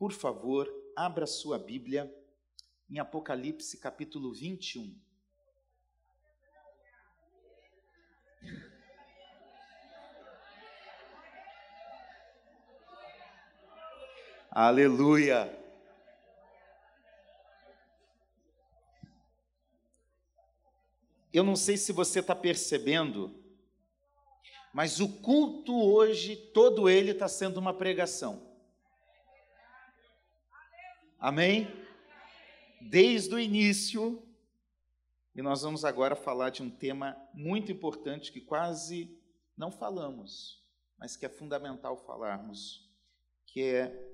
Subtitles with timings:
[0.00, 0.66] por favor,
[0.96, 2.10] abra sua Bíblia
[2.88, 4.98] em Apocalipse capítulo 21.
[14.50, 15.54] Aleluia!
[21.30, 23.38] Eu não sei se você está percebendo,
[24.72, 28.49] mas o culto hoje, todo ele está sendo uma pregação.
[31.20, 31.68] Amém?
[32.80, 34.26] Desde o início,
[35.34, 39.14] e nós vamos agora falar de um tema muito importante que quase
[39.54, 40.64] não falamos,
[40.96, 42.90] mas que é fundamental falarmos,
[43.44, 44.10] que é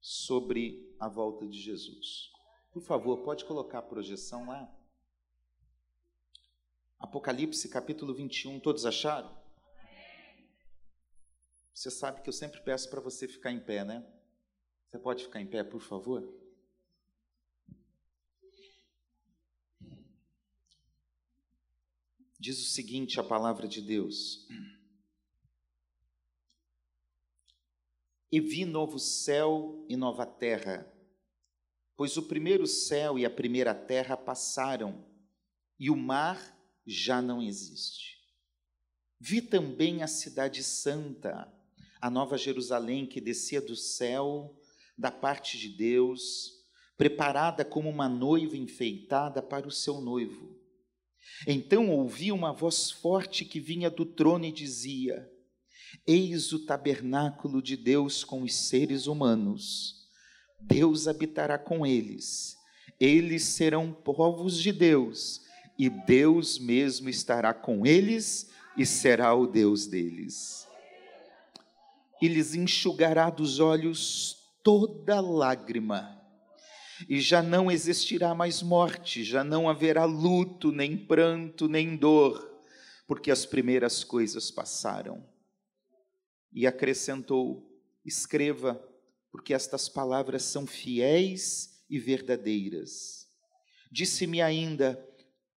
[0.00, 2.32] sobre a volta de Jesus.
[2.72, 4.74] Por favor, pode colocar a projeção lá?
[6.98, 9.30] Apocalipse capítulo 21, todos acharam?
[11.74, 14.19] Você sabe que eu sempre peço para você ficar em pé, né?
[14.90, 16.28] Você pode ficar em pé, por favor?
[22.36, 24.48] Diz o seguinte a palavra de Deus:
[28.32, 30.92] E vi novo céu e nova terra,
[31.96, 35.06] pois o primeiro céu e a primeira terra passaram,
[35.78, 38.18] e o mar já não existe.
[39.20, 41.52] Vi também a Cidade Santa,
[42.00, 44.59] a Nova Jerusalém que descia do céu,
[45.00, 46.52] da parte de Deus,
[46.94, 50.54] preparada como uma noiva enfeitada para o seu noivo.
[51.46, 55.26] Então ouvi uma voz forte que vinha do trono e dizia:
[56.06, 60.06] Eis o tabernáculo de Deus com os seres humanos.
[60.60, 62.54] Deus habitará com eles.
[62.98, 65.40] Eles serão povos de Deus
[65.78, 70.66] e Deus mesmo estará com eles e será o Deus deles.
[72.20, 76.20] E lhes enxugará dos olhos toda lágrima,
[77.08, 82.62] e já não existirá mais morte, já não haverá luto, nem pranto, nem dor,
[83.06, 85.26] porque as primeiras coisas passaram.
[86.52, 87.70] E acrescentou:
[88.04, 88.82] escreva,
[89.30, 93.26] porque estas palavras são fiéis e verdadeiras.
[93.90, 95.02] Disse-me ainda: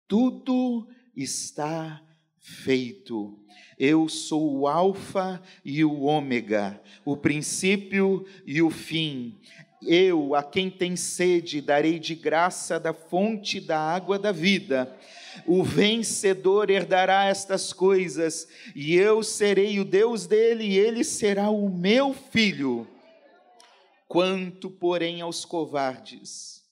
[0.07, 2.05] tudo está
[2.41, 3.39] feito.
[3.79, 9.39] Eu sou o Alfa e o Ômega, o princípio e o fim.
[9.83, 14.95] Eu, a quem tem sede, darei de graça da fonte da água da vida.
[15.47, 21.71] O vencedor herdará estas coisas, e eu serei o Deus dele, e ele será o
[21.71, 22.87] meu filho.
[24.07, 26.63] Quanto, porém, aos covardes,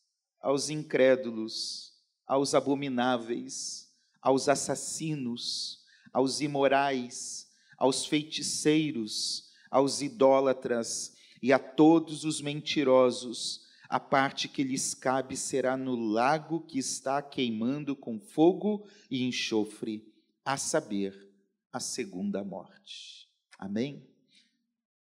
[0.42, 1.92] aos incrédulos,
[2.26, 3.87] aos abomináveis,
[4.20, 14.48] aos assassinos, aos imorais, aos feiticeiros, aos idólatras e a todos os mentirosos, a parte
[14.48, 20.12] que lhes cabe será no lago que está queimando com fogo e enxofre,
[20.44, 21.30] a saber,
[21.72, 23.28] a segunda morte.
[23.58, 24.06] Amém?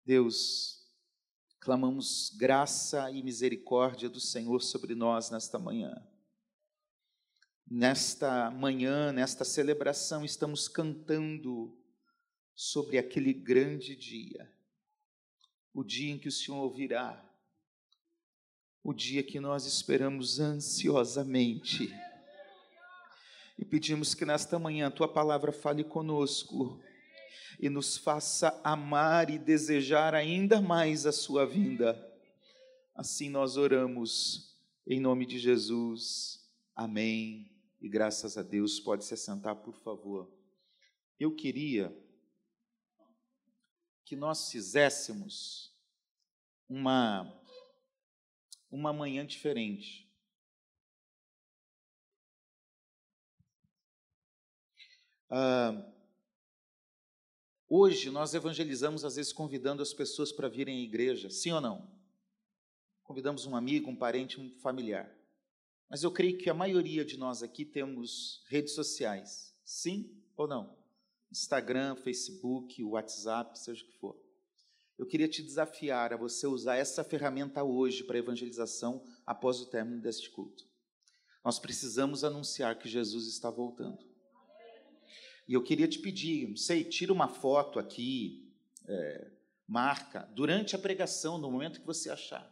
[0.06, 0.86] Deus,
[1.60, 6.02] clamamos graça e misericórdia do Senhor sobre nós nesta manhã
[7.72, 11.74] nesta manhã, nesta celebração, estamos cantando
[12.54, 14.52] sobre aquele grande dia,
[15.74, 17.26] o dia em que o Senhor ouvirá,
[18.84, 21.90] o dia que nós esperamos ansiosamente.
[23.58, 26.78] E pedimos que nesta manhã a tua palavra fale conosco
[27.58, 31.96] e nos faça amar e desejar ainda mais a sua vinda.
[32.94, 36.46] Assim nós oramos, em nome de Jesus.
[36.76, 37.51] Amém
[37.82, 40.32] e graças a Deus, pode se sentar, por favor.
[41.20, 41.92] Eu queria
[44.06, 45.76] que nós fizéssemos
[46.70, 47.38] uma
[48.70, 50.10] uma manhã diferente.
[55.30, 55.94] Ah,
[57.68, 61.90] hoje nós evangelizamos, às vezes convidando as pessoas para virem à igreja, sim ou não?
[63.04, 65.21] Convidamos um amigo, um parente, um familiar.
[65.92, 70.74] Mas eu creio que a maioria de nós aqui temos redes sociais, sim ou não?
[71.30, 74.18] Instagram, Facebook, WhatsApp, seja o que for.
[74.98, 80.02] Eu queria te desafiar a você usar essa ferramenta hoje para evangelização após o término
[80.02, 80.66] deste culto.
[81.44, 84.00] Nós precisamos anunciar que Jesus está voltando.
[85.46, 88.50] E eu queria te pedir, não sei, tira uma foto aqui,
[88.88, 89.30] é,
[89.68, 92.50] marca, durante a pregação, no momento que você achar.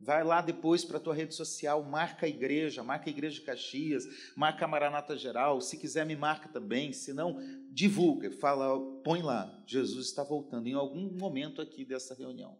[0.00, 3.42] Vai lá depois para a tua rede social, marca a igreja, marca a igreja de
[3.42, 7.38] Caxias, marca a Maranata Geral, se quiser me marca também, se não,
[7.70, 12.58] divulga, fala, põe lá, Jesus está voltando em algum momento aqui dessa reunião.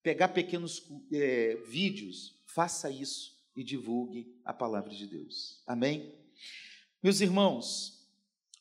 [0.00, 5.62] pegar pequenos é, vídeos, faça isso e divulgue a palavra de Deus.
[5.66, 6.14] Amém?
[7.02, 8.08] Meus irmãos,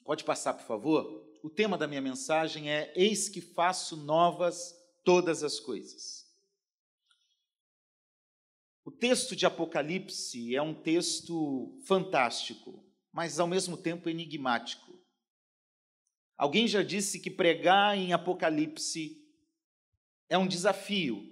[0.03, 1.29] pode passar, por favor?
[1.43, 6.28] O tema da minha mensagem é: Eis que faço novas todas as coisas.
[8.89, 12.83] O texto de Apocalipse é um texto fantástico,
[13.13, 14.99] mas ao mesmo tempo enigmático.
[16.35, 19.23] Alguém já disse que pregar em Apocalipse
[20.27, 21.23] é um desafio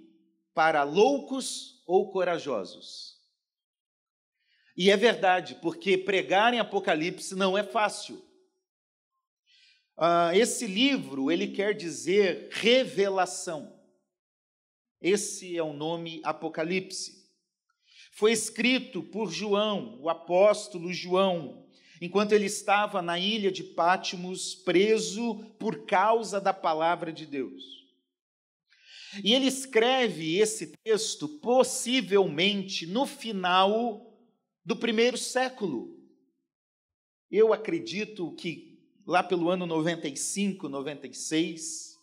[0.54, 3.20] para loucos ou corajosos.
[4.76, 8.24] E é verdade, porque pregar em Apocalipse não é fácil.
[9.96, 13.76] Uh, esse livro, ele quer dizer revelação.
[15.00, 17.17] Esse é o nome Apocalipse.
[18.18, 21.64] Foi escrito por João, o apóstolo João,
[22.02, 27.86] enquanto ele estava na ilha de Pátimos, preso por causa da palavra de Deus.
[29.22, 34.20] E ele escreve esse texto possivelmente no final
[34.64, 35.96] do primeiro século.
[37.30, 41.96] Eu acredito que lá pelo ano 95, 96,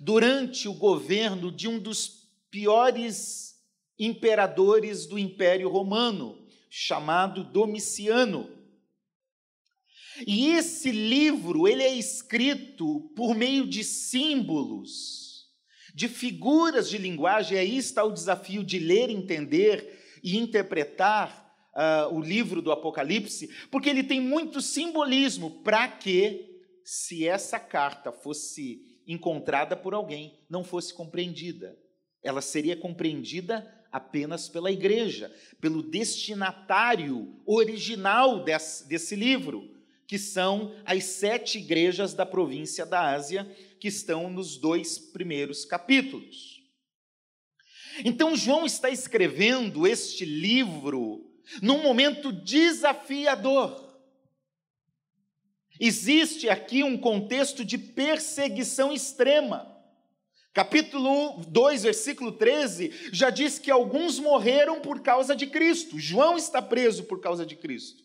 [0.00, 3.49] durante o governo de um dos piores
[4.00, 8.50] imperadores do Império Romano, chamado Domiciano.
[10.26, 15.20] E esse livro, ele é escrito por meio de símbolos
[15.94, 22.20] de figuras de linguagem, aí está o desafio de ler, entender e interpretar uh, o
[22.20, 29.76] livro do Apocalipse, porque ele tem muito simbolismo para que, se essa carta fosse encontrada
[29.76, 31.76] por alguém, não fosse compreendida.
[32.22, 39.68] Ela seria compreendida apenas pela igreja, pelo destinatário original desse, desse livro,
[40.06, 43.44] que são as sete igrejas da província da Ásia
[43.78, 46.62] que estão nos dois primeiros capítulos.
[48.04, 51.30] Então, João está escrevendo este livro
[51.62, 53.88] num momento desafiador.
[55.78, 59.69] Existe aqui um contexto de perseguição extrema.
[60.52, 65.98] Capítulo 2, versículo 13, já diz que alguns morreram por causa de Cristo.
[65.98, 68.02] João está preso por causa de Cristo.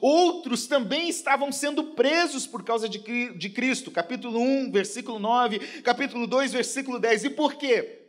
[0.00, 2.98] Outros também estavam sendo presos por causa de,
[3.36, 3.90] de Cristo.
[3.90, 7.24] Capítulo 1, versículo 9, capítulo 2, versículo 10.
[7.24, 8.02] E por quê?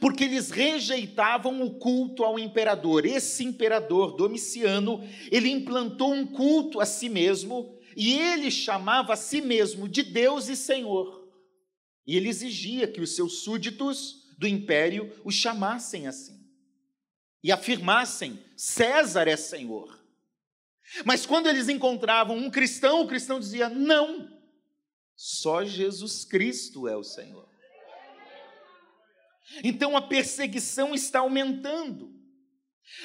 [0.00, 3.04] Porque eles rejeitavam o culto ao imperador.
[3.04, 9.42] Esse imperador Domiciano, ele implantou um culto a si mesmo e ele chamava a si
[9.42, 11.15] mesmo de Deus e Senhor.
[12.06, 16.36] E ele exigia que os seus súditos do império o chamassem assim
[17.46, 20.04] e afirmassem: César é Senhor.
[21.04, 24.28] Mas quando eles encontravam um cristão, o cristão dizia: não,
[25.14, 27.48] só Jesus Cristo é o Senhor.
[29.62, 32.15] Então a perseguição está aumentando.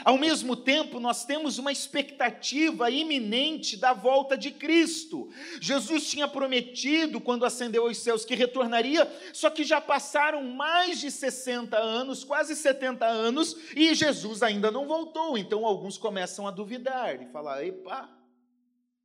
[0.06, 5.30] Ao mesmo tempo, nós temos uma expectativa iminente da volta de Cristo.
[5.60, 11.10] Jesus tinha prometido, quando ascendeu aos céus, que retornaria, só que já passaram mais de
[11.10, 15.38] 60 anos, quase 70 anos, e Jesus ainda não voltou.
[15.38, 18.10] Então, alguns começam a duvidar e falar: epa,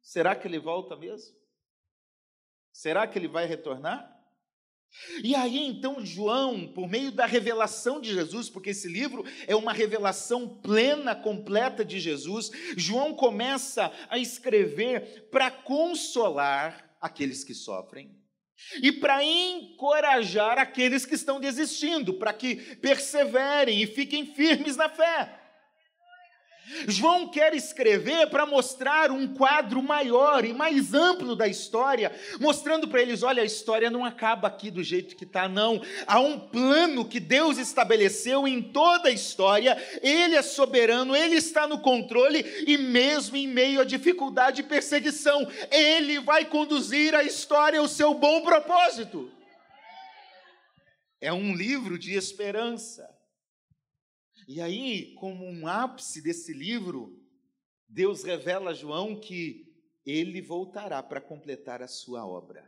[0.00, 1.34] será que ele volta mesmo?
[2.70, 4.15] Será que ele vai retornar?
[5.22, 9.72] E aí então João, por meio da revelação de Jesus, porque esse livro é uma
[9.72, 18.16] revelação plena, completa de Jesus, João começa a escrever para consolar aqueles que sofrem
[18.82, 25.45] e para encorajar aqueles que estão desistindo, para que perseverem e fiquem firmes na fé.
[26.88, 33.00] João quer escrever para mostrar um quadro maior e mais amplo da história, mostrando para
[33.00, 35.80] eles: olha, a história não acaba aqui do jeito que está, não.
[36.06, 41.66] Há um plano que Deus estabeleceu em toda a história, Ele é soberano, Ele está
[41.66, 47.78] no controle, e mesmo em meio à dificuldade e perseguição, Ele vai conduzir a história
[47.78, 49.30] ao seu bom propósito.
[51.20, 53.15] É um livro de esperança.
[54.46, 57.20] E aí, como um ápice desse livro,
[57.88, 59.66] Deus revela a João que
[60.04, 62.64] ele voltará para completar a sua obra.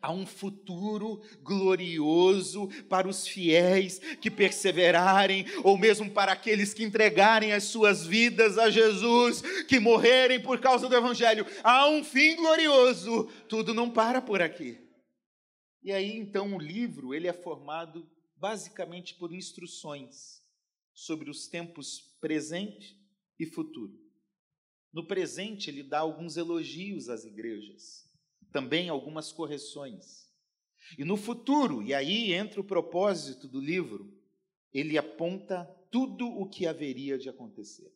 [0.00, 7.52] Há um futuro glorioso para os fiéis que perseverarem, ou mesmo para aqueles que entregarem
[7.52, 11.46] as suas vidas a Jesus, que morrerem por causa do Evangelho.
[11.62, 13.30] Há um fim glorioso.
[13.48, 14.78] Tudo não para por aqui.
[15.82, 20.42] E aí então o livro ele é formado basicamente por instruções
[20.94, 22.96] sobre os tempos presente
[23.38, 23.98] e futuro.
[24.92, 28.10] No presente, ele dá alguns elogios às igrejas,
[28.52, 30.28] também algumas correções.
[30.96, 34.16] E no futuro, e aí entra o propósito do livro,
[34.72, 37.92] ele aponta tudo o que haveria de acontecer.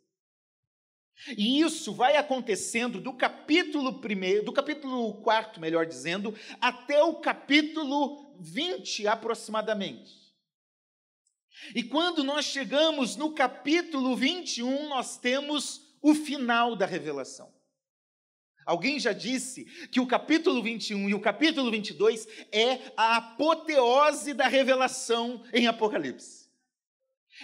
[1.37, 8.37] E isso vai acontecendo do capítulo primeiro, do capítulo 4, melhor dizendo, até o capítulo
[8.41, 10.22] 20 aproximadamente.
[11.75, 17.53] E quando nós chegamos no capítulo 21, nós temos o final da revelação.
[18.65, 24.47] Alguém já disse que o capítulo 21 e o capítulo 22 é a apoteose da
[24.47, 26.42] revelação em Apocalipse.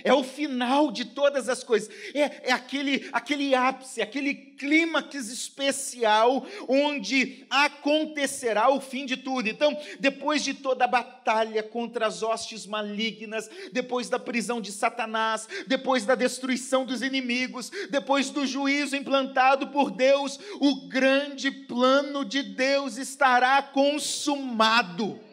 [0.04, 1.90] É o final de todas as coisas.
[2.14, 9.48] É, é, aquele, aquele ápice, aquele clímax especial onde acontecerá o fim de tudo.
[9.48, 15.48] Então, depois de toda a batalha contra as hostes malignas, depois da prisão de Satanás,
[15.66, 22.42] depois da destruição dos inimigos, depois do juízo implantado por Deus, o grande plano de
[22.42, 25.27] Deus estará consumado.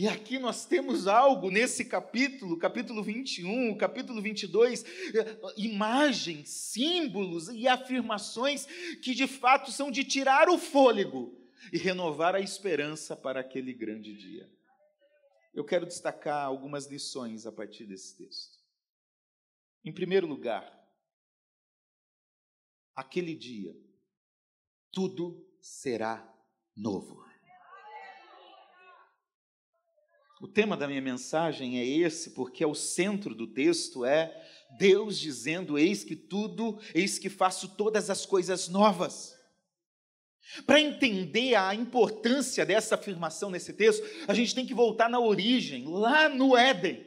[0.00, 7.68] E aqui nós temos algo nesse capítulo, capítulo 21, capítulo 22, eh, imagens, símbolos e
[7.68, 8.64] afirmações
[9.02, 11.38] que de fato são de tirar o fôlego
[11.70, 14.50] e renovar a esperança para aquele grande dia.
[15.52, 18.58] Eu quero destacar algumas lições a partir desse texto.
[19.84, 20.82] Em primeiro lugar,
[22.96, 23.76] aquele dia,
[24.90, 26.26] tudo será
[26.74, 27.29] novo.
[30.40, 34.34] O tema da minha mensagem é esse, porque é o centro do texto é
[34.78, 39.38] Deus dizendo: Eis que tudo, eis que faço todas as coisas novas.
[40.64, 45.84] Para entender a importância dessa afirmação nesse texto, a gente tem que voltar na origem,
[45.86, 47.06] lá no Éden.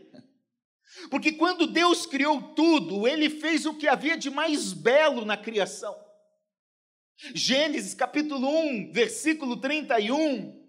[1.09, 5.95] Porque quando Deus criou tudo, ele fez o que havia de mais belo na criação.
[7.33, 10.62] Gênesis capítulo 1, versículo 31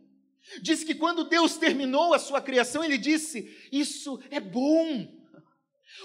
[0.60, 5.24] Diz que quando Deus terminou a sua criação, ele disse: Isso é bom.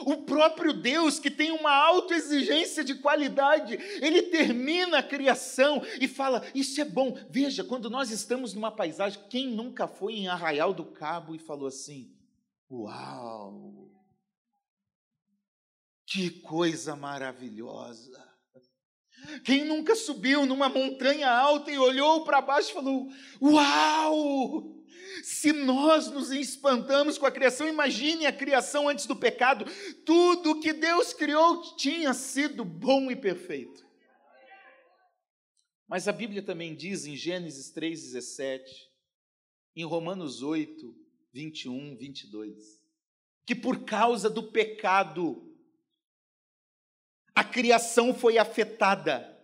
[0.01, 6.45] O próprio Deus, que tem uma autoexigência de qualidade, ele termina a criação e fala:
[6.53, 7.17] Isso é bom.
[7.29, 11.67] Veja, quando nós estamos numa paisagem, quem nunca foi em Arraial do Cabo e falou
[11.67, 12.15] assim:
[12.71, 13.89] Uau!
[16.05, 18.28] Que coisa maravilhosa!
[19.43, 23.07] Quem nunca subiu numa montanha alta e olhou para baixo e falou:
[23.41, 24.79] Uau!
[25.23, 29.65] Se nós nos espantamos com a criação, imagine a criação antes do pecado.
[30.05, 33.85] Tudo que Deus criou tinha sido bom e perfeito.
[35.87, 38.61] Mas a Bíblia também diz em Gênesis 3,17,
[39.75, 40.95] em Romanos 8,
[41.33, 42.79] 21, 22,
[43.45, 45.48] que por causa do pecado,
[47.35, 49.37] a criação foi afetada.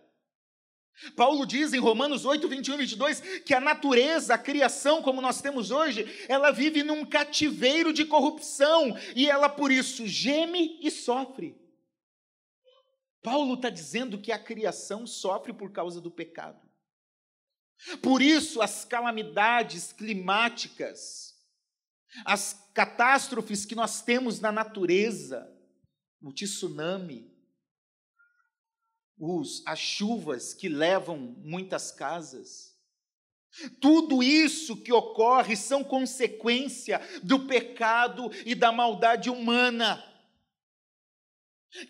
[1.14, 5.42] Paulo diz em Romanos 8, 21 e 22 que a natureza, a criação como nós
[5.42, 11.54] temos hoje, ela vive num cativeiro de corrupção e ela por isso geme e sofre.
[13.22, 16.66] Paulo está dizendo que a criação sofre por causa do pecado.
[18.02, 21.34] Por isso, as calamidades climáticas,
[22.24, 25.52] as catástrofes que nós temos na natureza,
[26.22, 27.35] o tsunami,
[29.18, 32.76] os, as chuvas que levam muitas casas.
[33.80, 40.02] Tudo isso que ocorre são consequência do pecado e da maldade humana,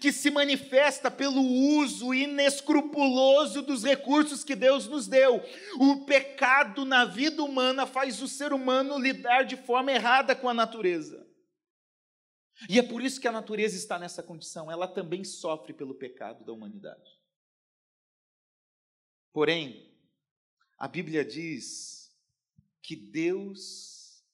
[0.00, 5.42] que se manifesta pelo uso inescrupuloso dos recursos que Deus nos deu.
[5.78, 10.54] O pecado na vida humana faz o ser humano lidar de forma errada com a
[10.54, 11.26] natureza.
[12.71, 16.45] E é por isso que a natureza está nessa condição, ela também sofre pelo pecado
[16.45, 17.16] da humanidade.
[19.37, 19.87] Porém,
[20.78, 22.11] a Bíblia diz
[22.81, 24.25] que Deus,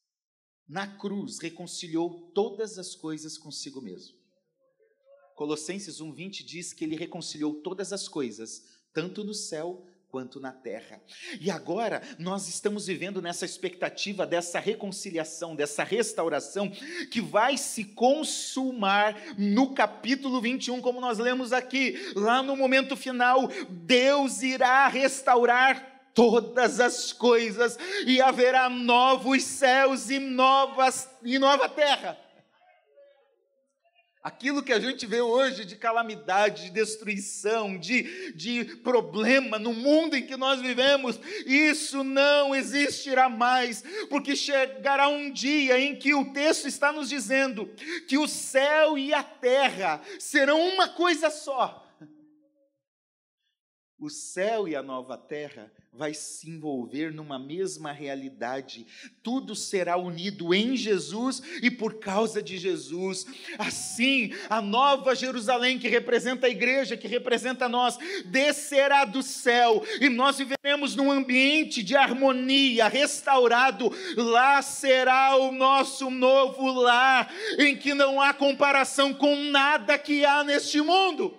[0.68, 4.16] na cruz, reconciliou todas as coisas consigo mesmo.
[5.34, 11.00] Colossenses 1,20 diz que ele reconciliou todas as coisas, tanto no céu quanto na terra.
[11.40, 16.70] E agora nós estamos vivendo nessa expectativa dessa reconciliação, dessa restauração
[17.10, 23.48] que vai se consumar no capítulo 21, como nós lemos aqui, lá no momento final,
[23.70, 32.18] Deus irá restaurar todas as coisas e haverá novos céus e novas e nova terra.
[34.22, 40.14] Aquilo que a gente vê hoje de calamidade, de destruição, de, de problema no mundo
[40.14, 46.32] em que nós vivemos, isso não existirá mais, porque chegará um dia em que o
[46.32, 47.66] texto está nos dizendo
[48.06, 51.84] que o céu e a terra serão uma coisa só.
[53.98, 58.86] o céu e a nova terra vai se envolver numa mesma realidade.
[59.22, 63.26] Tudo será unido em Jesus e por causa de Jesus.
[63.58, 70.08] Assim, a nova Jerusalém, que representa a igreja, que representa nós, descerá do céu e
[70.08, 73.92] nós viveremos num ambiente de harmonia, restaurado.
[74.16, 80.42] Lá será o nosso novo lar, em que não há comparação com nada que há
[80.42, 81.36] neste mundo.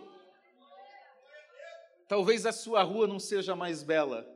[2.07, 4.32] Talvez a sua rua não seja mais bela,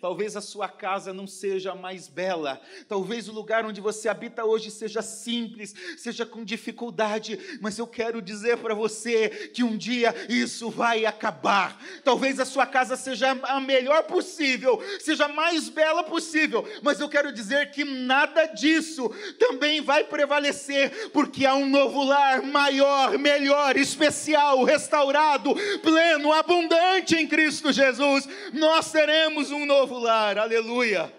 [0.00, 4.70] Talvez a sua casa não seja mais bela, talvez o lugar onde você habita hoje
[4.70, 10.70] seja simples, seja com dificuldade, mas eu quero dizer para você que um dia isso
[10.70, 11.78] vai acabar.
[12.02, 17.08] Talvez a sua casa seja a melhor possível, seja a mais bela possível, mas eu
[17.08, 23.76] quero dizer que nada disso também vai prevalecer, porque há um novo lar maior, melhor,
[23.76, 28.26] especial, restaurado, pleno, abundante em Cristo Jesus.
[28.54, 31.12] Nós teremos um novo novo lar, aleluia.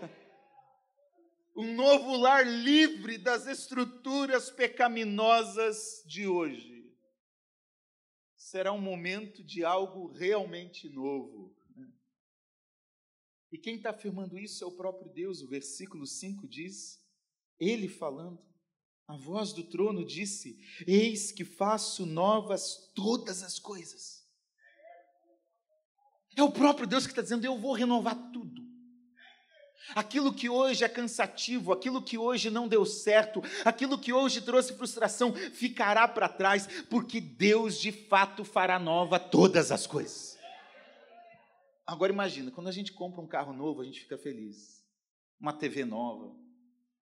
[1.54, 6.90] Um novo lar livre das estruturas pecaminosas de hoje.
[8.38, 11.54] Será um momento de algo realmente novo.
[13.52, 15.42] E quem está afirmando isso é o próprio Deus.
[15.42, 16.98] O versículo 5 diz:
[17.60, 18.42] Ele falando,
[19.06, 24.26] a voz do trono disse: Eis que faço novas todas as coisas.
[26.38, 28.61] É o próprio Deus que está dizendo: Eu vou renovar tudo.
[29.96, 34.74] Aquilo que hoje é cansativo, aquilo que hoje não deu certo, aquilo que hoje trouxe
[34.74, 40.40] frustração, ficará para trás, porque Deus de fato fará nova todas as coisas.
[41.86, 44.82] Agora imagina, quando a gente compra um carro novo, a gente fica feliz.
[45.40, 46.34] Uma TV nova,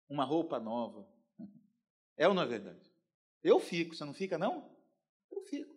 [0.09, 1.09] uma roupa nova.
[2.18, 2.90] É ou não é verdade?
[3.42, 4.71] Eu fico, você não fica, não?
[5.30, 5.75] Eu fico.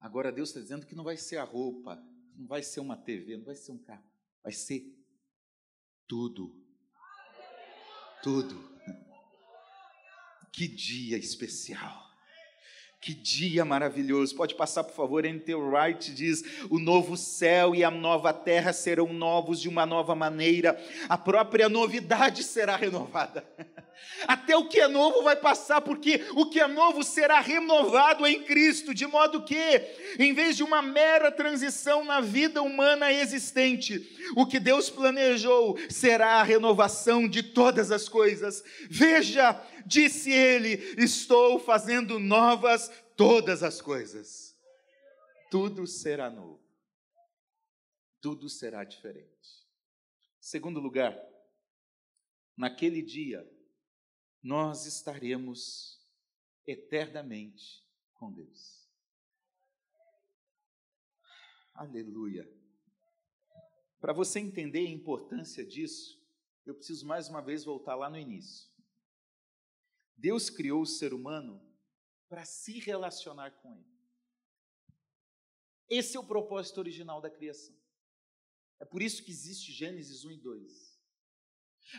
[0.00, 2.02] Agora Deus está dizendo que não vai ser a roupa,
[2.34, 4.04] não vai ser uma TV, não vai ser um carro,
[4.42, 4.92] vai ser
[6.06, 6.54] tudo.
[8.22, 8.72] Tudo.
[10.52, 12.03] Que dia especial.
[13.04, 14.34] Que dia maravilhoso.
[14.34, 19.12] Pode passar, por favor, Enter Wright diz: o novo céu e a nova terra serão
[19.12, 23.44] novos de uma nova maneira, a própria novidade será renovada.
[24.26, 28.42] Até o que é novo vai passar, porque o que é novo será renovado em
[28.42, 29.82] Cristo, de modo que,
[30.18, 34.02] em vez de uma mera transição na vida humana existente,
[34.34, 38.64] o que Deus planejou será a renovação de todas as coisas.
[38.88, 44.58] Veja, disse ele: Estou fazendo novas todas as coisas.
[45.50, 46.62] Tudo será novo.
[48.20, 49.64] Tudo será diferente.
[50.40, 51.16] Segundo lugar,
[52.56, 53.48] naquele dia,
[54.42, 56.00] nós estaremos
[56.66, 58.88] eternamente com Deus.
[61.74, 62.48] Aleluia.
[64.00, 66.22] Para você entender a importância disso,
[66.66, 68.73] eu preciso mais uma vez voltar lá no início.
[70.16, 71.60] Deus criou o ser humano
[72.28, 73.94] para se relacionar com Ele.
[75.88, 77.74] Esse é o propósito original da criação.
[78.80, 80.94] É por isso que existe Gênesis 1 e 2.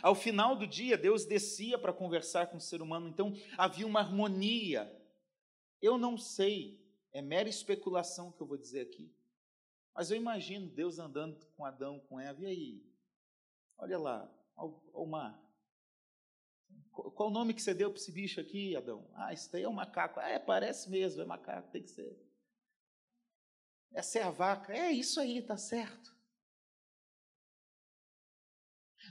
[0.02, 4.00] Ao final do dia, Deus descia para conversar com o ser humano, então havia uma
[4.00, 4.92] harmonia.
[5.80, 6.80] Eu não sei,
[7.12, 9.14] é mera especulação que eu vou dizer aqui,
[9.94, 12.86] mas eu imagino Deus andando com Adão, com Eva, e aí?
[13.78, 15.45] Olha lá, o mar.
[16.96, 19.06] Qual o nome que você deu para esse bicho aqui, Adão?
[19.14, 20.18] Ah, isso daí é um macaco.
[20.18, 22.16] É, parece mesmo, é macaco, tem que ser.
[23.92, 24.72] Essa é a vaca.
[24.72, 26.16] É isso aí, tá certo.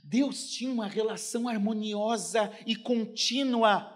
[0.04, 3.92] Deus tinha uma relação harmoniosa e contínua.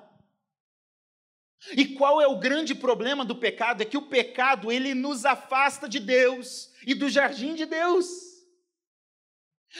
[1.72, 3.82] E qual é o grande problema do pecado?
[3.82, 8.29] É que o pecado ele nos afasta de Deus e do jardim de Deus.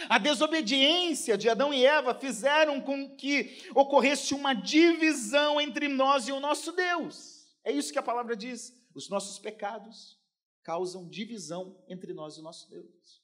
[0.08, 6.32] A desobediência de Adão e Eva fizeram com que ocorresse uma divisão entre nós e
[6.32, 7.48] o nosso Deus.
[7.64, 8.74] É isso que a palavra diz.
[8.94, 10.20] Os nossos pecados
[10.64, 13.24] causam divisão entre nós e o nosso Deus.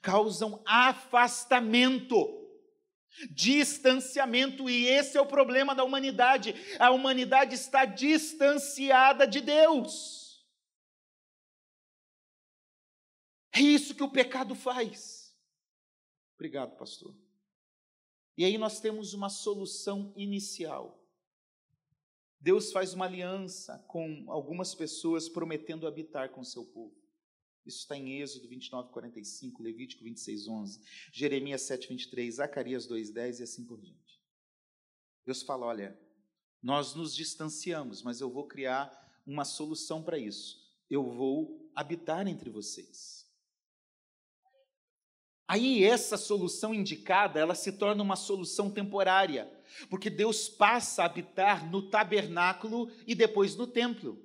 [0.00, 2.16] Causam afastamento,
[3.30, 6.54] distanciamento, e esse é o problema da humanidade.
[6.80, 10.44] A humanidade está distanciada de Deus.
[13.54, 15.21] É isso que o pecado faz.
[16.42, 17.14] Obrigado, pastor.
[18.36, 21.00] E aí nós temos uma solução inicial.
[22.40, 27.00] Deus faz uma aliança com algumas pessoas prometendo habitar com seu povo.
[27.64, 30.80] Isso está em Êxodo 29, 45, Levítico 26, 11,
[31.12, 34.20] Jeremias 7, 23, Zacarias 2, 10 e assim por diante.
[35.24, 35.96] Deus fala: olha,
[36.60, 40.60] nós nos distanciamos, mas eu vou criar uma solução para isso.
[40.90, 43.21] eu vou habitar entre vocês.
[45.46, 49.50] Aí essa solução indicada, ela se torna uma solução temporária,
[49.90, 54.22] porque Deus passa a habitar no tabernáculo e depois no templo.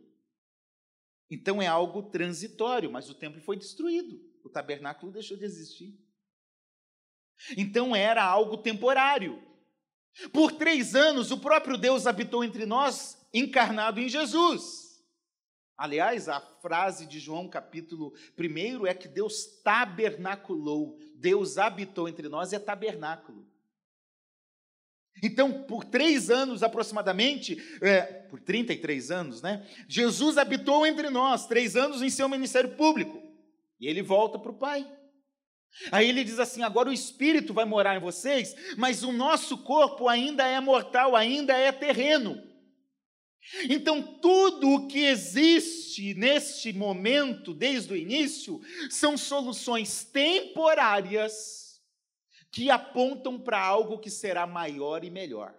[1.30, 6.00] Então é algo transitório, mas o templo foi destruído, o tabernáculo deixou de existir.
[7.58, 9.44] Então era algo temporário.
[10.32, 14.87] Por três anos, o próprio Deus habitou entre nós, encarnado em Jesus.
[15.78, 22.52] Aliás, a frase de João, capítulo 1, é que Deus tabernaculou, Deus habitou entre nós,
[22.52, 23.48] é tabernáculo.
[25.22, 29.68] Então, por três anos aproximadamente, é, por 33 anos, né?
[29.88, 33.22] Jesus habitou entre nós, três anos em seu ministério público.
[33.80, 34.90] E ele volta para o Pai.
[35.92, 40.08] Aí ele diz assim: agora o Espírito vai morar em vocês, mas o nosso corpo
[40.08, 42.47] ainda é mortal, ainda é terreno.
[43.70, 51.82] Então, tudo o que existe neste momento, desde o início, são soluções temporárias
[52.52, 55.56] que apontam para algo que será maior e melhor.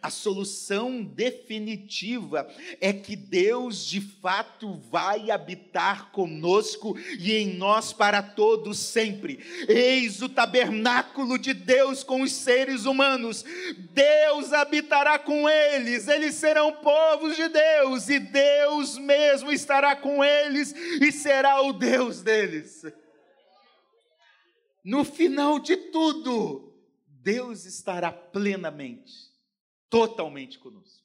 [0.00, 2.48] A solução definitiva
[2.80, 9.38] é que Deus de fato vai habitar conosco e em nós para todos sempre.
[9.68, 13.44] Eis o tabernáculo de Deus com os seres humanos.
[13.90, 20.72] Deus habitará com eles, eles serão povos de Deus e Deus mesmo estará com eles
[20.72, 22.84] e será o Deus deles.
[24.84, 26.74] No final de tudo,
[27.06, 29.31] Deus estará plenamente
[29.92, 31.01] totalmente conosco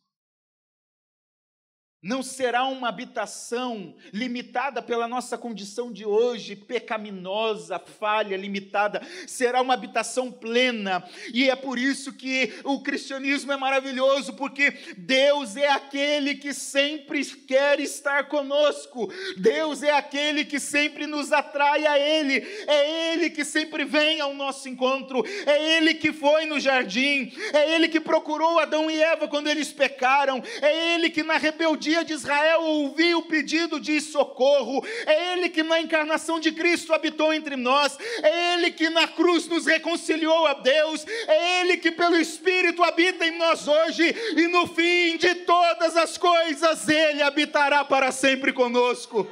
[2.02, 9.74] não será uma habitação limitada pela nossa condição de hoje, pecaminosa, falha, limitada, será uma
[9.74, 16.36] habitação plena, e é por isso que o cristianismo é maravilhoso, porque Deus é aquele
[16.36, 22.36] que sempre quer estar conosco, Deus é aquele que sempre nos atrai a Ele,
[22.68, 27.74] é Ele que sempre vem ao nosso encontro, é Ele que foi no jardim, é
[27.74, 32.04] Ele que procurou Adão e Eva quando eles pecaram, é Ele que na rebeldia dia
[32.04, 34.86] de Israel ouviu o pedido de socorro.
[35.06, 37.98] É Ele que na encarnação de Cristo habitou entre nós.
[38.22, 41.06] É Ele que na cruz nos reconciliou a Deus.
[41.08, 44.14] É Ele que pelo Espírito habita em nós hoje.
[44.36, 49.26] E no fim de todas as coisas, Ele habitará para sempre conosco.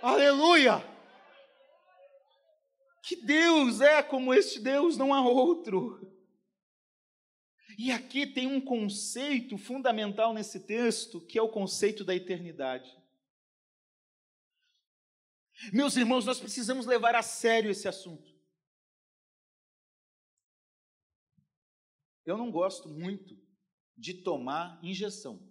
[0.00, 0.84] Aleluia!
[3.02, 6.11] Que Deus é como este Deus, não há outro.
[7.78, 12.96] E aqui tem um conceito fundamental nesse texto, que é o conceito da eternidade.
[15.72, 18.32] Meus irmãos, nós precisamos levar a sério esse assunto.
[22.24, 23.40] Eu não gosto muito
[23.96, 25.50] de tomar injeção.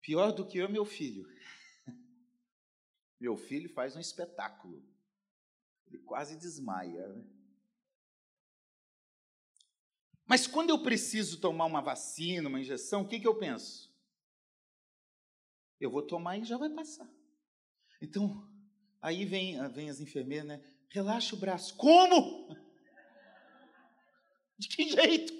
[0.00, 1.24] Pior do que eu, meu filho.
[3.20, 4.84] Meu filho faz um espetáculo.
[5.86, 7.06] Ele quase desmaia.
[7.06, 7.41] Né?
[10.32, 13.94] Mas quando eu preciso tomar uma vacina, uma injeção, o que, que eu penso?
[15.78, 17.06] Eu vou tomar e já vai passar.
[18.00, 18.42] Então,
[19.02, 20.64] aí vem, vem as enfermeiras, né?
[20.88, 21.76] Relaxa o braço.
[21.76, 22.48] Como?
[24.58, 25.34] De que jeito?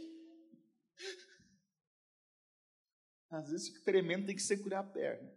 [3.31, 5.33] Às vezes fica tremendo, tem que segurar a perna.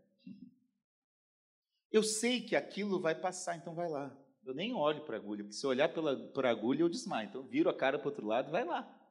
[1.89, 4.13] Eu sei que aquilo vai passar, então vai lá.
[4.43, 7.29] Eu nem olho para a agulha, porque se eu olhar para a agulha, eu desmaio.
[7.29, 9.03] Então, viro a cara para o outro lado, vai lá.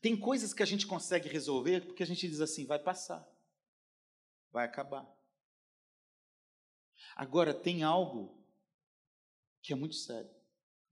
[0.00, 3.26] Tem coisas que a gente consegue resolver porque a gente diz assim: vai passar,
[4.52, 5.06] vai acabar.
[7.16, 8.38] Agora, tem algo
[9.60, 10.30] que é muito sério,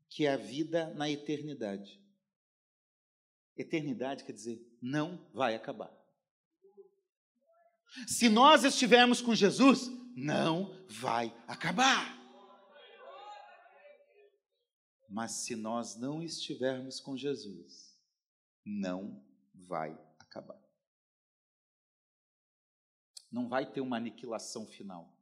[0.08, 2.00] que é a vida na eternidade.
[3.56, 5.90] Eternidade quer dizer, não vai acabar.
[8.06, 12.16] Se nós estivermos com Jesus, não vai acabar.
[15.08, 17.85] Mas se nós não estivermos com Jesus,
[18.66, 19.24] não
[19.54, 20.60] vai acabar.
[23.30, 25.16] Não vai ter uma aniquilação final.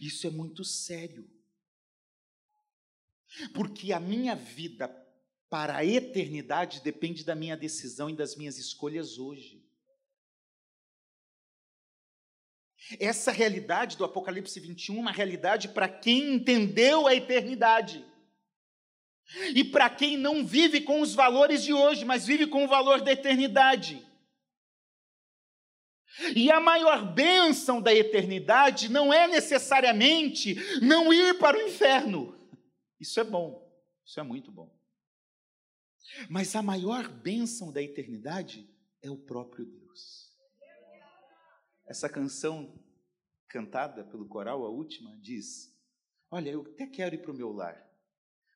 [0.00, 1.28] Isso é muito sério.
[3.54, 4.88] Porque a minha vida
[5.48, 9.62] para a eternidade depende da minha decisão e das minhas escolhas hoje.
[12.98, 18.04] Essa realidade do Apocalipse 21 é uma realidade para quem entendeu a eternidade.
[19.54, 23.00] E para quem não vive com os valores de hoje, mas vive com o valor
[23.00, 24.06] da eternidade.
[26.36, 32.38] E a maior bênção da eternidade não é necessariamente não ir para o inferno.
[33.00, 33.66] Isso é bom,
[34.04, 34.70] isso é muito bom.
[36.28, 38.68] Mas a maior bênção da eternidade
[39.00, 40.30] é o próprio Deus.
[41.86, 42.78] Essa canção
[43.48, 45.74] cantada pelo coral, a última, diz:
[46.30, 47.91] Olha, eu até quero ir para o meu lar,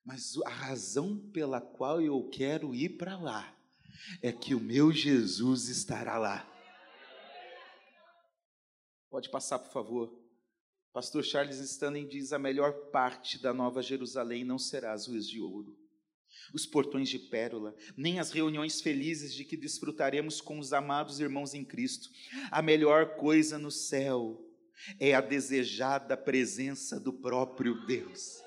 [0.06, 3.52] mas a razão pela qual eu quero ir para lá
[4.22, 6.48] é que o meu Jesus estará lá.
[9.10, 10.16] Pode passar, por favor.
[10.92, 15.40] Pastor Charles Stanley diz: a melhor parte da Nova Jerusalém não será as ruas de
[15.40, 15.76] ouro,
[16.54, 21.52] os portões de pérola, nem as reuniões felizes de que desfrutaremos com os amados irmãos
[21.52, 22.08] em Cristo.
[22.50, 24.40] A melhor coisa no céu
[25.00, 28.45] é a desejada presença do próprio Deus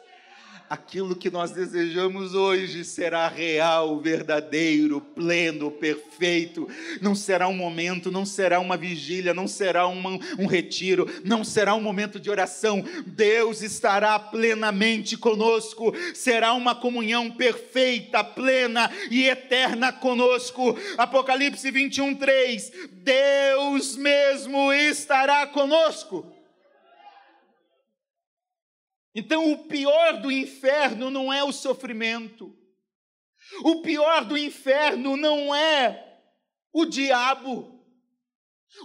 [0.70, 6.70] aquilo que nós desejamos hoje será real, verdadeiro, pleno, perfeito.
[7.02, 11.74] Não será um momento, não será uma vigília, não será uma, um retiro, não será
[11.74, 12.86] um momento de oração.
[13.08, 20.78] Deus estará plenamente conosco, será uma comunhão perfeita, plena e eterna conosco.
[20.98, 22.72] Apocalipse 21, 3.
[22.92, 26.39] Deus mesmo estará conosco.
[29.14, 32.56] Então, o pior do inferno não é o sofrimento,
[33.64, 36.22] o pior do inferno não é
[36.72, 37.78] o diabo.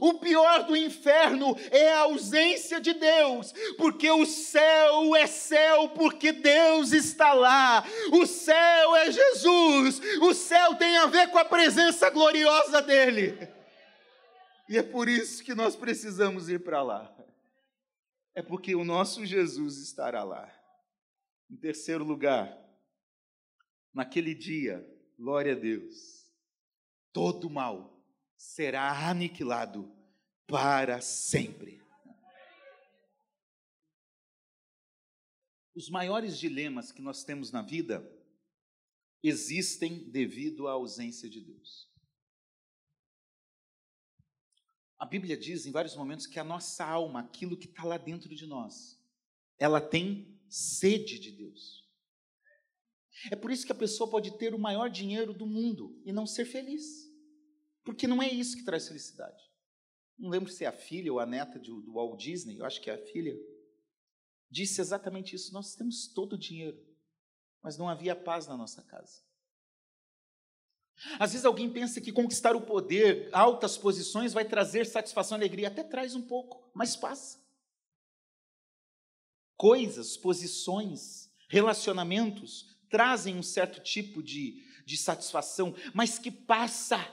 [0.00, 6.32] O pior do inferno é a ausência de Deus, porque o céu é céu porque
[6.32, 7.84] Deus está lá.
[8.10, 10.00] O céu é Jesus.
[10.22, 13.38] O céu tem a ver com a presença gloriosa dele.
[14.66, 17.13] E é por isso que nós precisamos ir para lá
[18.34, 20.52] é porque o nosso Jesus estará lá.
[21.48, 22.58] Em terceiro lugar,
[23.92, 24.84] naquele dia,
[25.16, 26.30] glória a Deus,
[27.12, 28.04] todo mal
[28.36, 29.90] será aniquilado
[30.46, 31.80] para sempre.
[35.74, 38.08] Os maiores dilemas que nós temos na vida
[39.22, 41.93] existem devido à ausência de Deus.
[45.04, 48.34] A Bíblia diz em vários momentos que a nossa alma, aquilo que está lá dentro
[48.34, 48.98] de nós,
[49.58, 51.86] ela tem sede de Deus.
[53.30, 56.26] É por isso que a pessoa pode ter o maior dinheiro do mundo e não
[56.26, 57.06] ser feliz.
[57.84, 59.44] Porque não é isso que traz felicidade.
[60.18, 62.88] Não lembro se é a filha ou a neta do Walt Disney, eu acho que
[62.88, 63.36] é a filha,
[64.50, 65.52] disse exatamente isso.
[65.52, 66.82] Nós temos todo o dinheiro,
[67.62, 69.20] mas não havia paz na nossa casa.
[71.18, 75.68] Às vezes alguém pensa que conquistar o poder, altas posições, vai trazer satisfação e alegria.
[75.68, 77.38] Até traz um pouco, mas passa.
[79.56, 87.04] Coisas, posições, relacionamentos trazem um certo tipo de, de satisfação, mas que passa.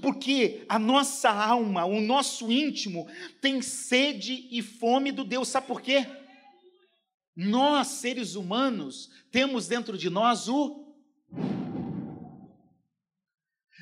[0.00, 3.06] Porque a nossa alma, o nosso íntimo,
[3.40, 5.48] tem sede e fome do Deus.
[5.48, 6.06] Sabe por quê?
[7.34, 10.85] Nós, seres humanos, temos dentro de nós o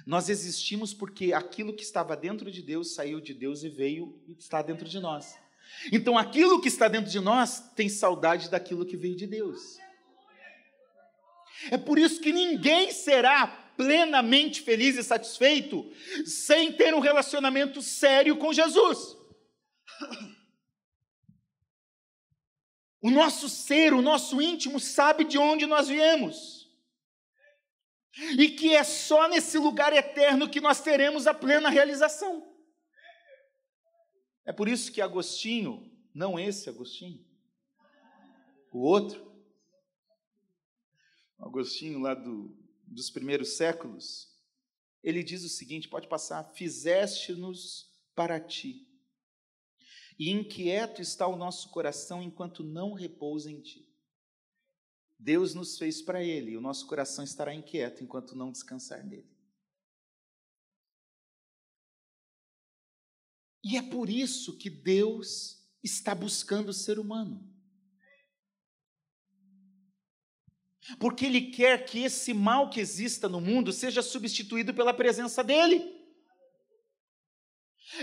[0.06, 4.32] nós existimos porque aquilo que estava dentro de Deus saiu de Deus e veio e
[4.32, 5.34] está dentro de nós.
[5.90, 9.78] Então, aquilo que está dentro de nós tem saudade daquilo que veio de Deus.
[11.70, 15.90] É por isso que ninguém será plenamente feliz e satisfeito
[16.26, 19.16] sem ter um relacionamento sério com Jesus.
[23.00, 26.63] O nosso ser, o nosso íntimo sabe de onde nós viemos
[28.16, 32.54] e que é só nesse lugar eterno que nós teremos a plena realização.
[34.44, 37.24] É por isso que Agostinho, não esse Agostinho,
[38.70, 39.32] o outro,
[41.38, 44.32] Agostinho lá do, dos primeiros séculos,
[45.02, 48.86] ele diz o seguinte: pode passar, fizeste-nos para ti,
[50.18, 53.93] e inquieto está o nosso coração enquanto não repousa em ti.
[55.18, 59.34] Deus nos fez para Ele e o nosso coração estará inquieto enquanto não descansar nele.
[63.62, 67.50] E é por isso que Deus está buscando o ser humano.
[70.98, 76.03] Porque Ele quer que esse mal que exista no mundo seja substituído pela presença dEle.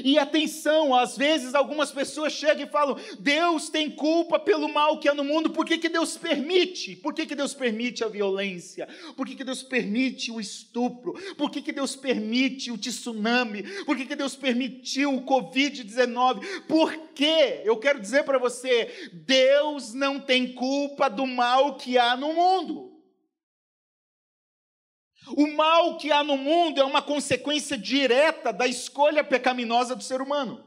[0.03, 5.09] E atenção, às vezes algumas pessoas chegam e falam: Deus tem culpa pelo mal que
[5.09, 6.95] há no mundo, por que, que Deus permite?
[6.95, 8.87] Por que, que Deus permite a violência?
[9.15, 11.13] Por que, que Deus permite o estupro?
[11.35, 13.63] Por que, que Deus permite o tsunami?
[13.85, 16.65] Por que, que Deus permitiu o Covid-19?
[16.67, 17.61] Por quê?
[17.63, 22.90] Eu quero dizer para você: Deus não tem culpa do mal que há no mundo.
[25.27, 30.21] O mal que há no mundo é uma consequência direta da escolha pecaminosa do ser
[30.21, 30.63] humano.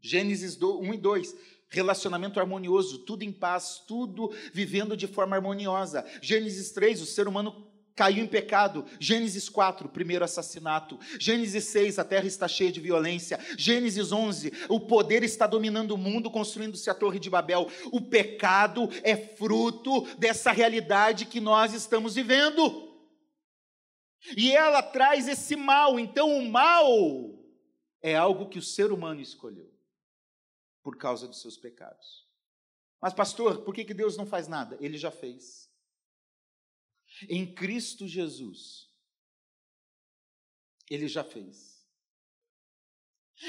[0.00, 1.36] Gênesis 1 e 2.
[1.70, 6.04] relacionamento harmonioso, tudo em paz, tudo vivendo de forma harmoniosa.
[6.22, 8.86] Gênesis 3, o ser humano caiu em pecado.
[9.00, 10.98] Gênesis 4, primeiro assassinato.
[11.18, 13.38] Gênesis 6, a terra está cheia de violência.
[13.58, 17.68] Gênesis 11, o poder está dominando o mundo, construindo-se a Torre de Babel.
[17.90, 22.87] O pecado é fruto dessa realidade que nós estamos vivendo.
[24.36, 25.98] E ela traz esse mal.
[25.98, 27.38] Então, o mal
[28.02, 29.72] é algo que o ser humano escolheu
[30.82, 32.26] por causa dos seus pecados.
[33.00, 34.76] Mas, pastor, por que Deus não faz nada?
[34.80, 35.70] Ele já fez.
[37.28, 38.90] Em Cristo Jesus,
[40.90, 41.78] ele já fez.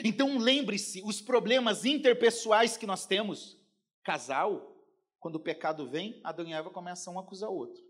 [0.03, 3.57] Então lembre-se, os problemas interpessoais que nós temos,
[4.03, 4.75] casal,
[5.19, 7.83] quando o pecado vem, Adão e Eva começam um a acusar o outro.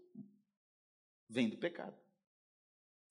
[1.27, 1.95] Vem do pecado.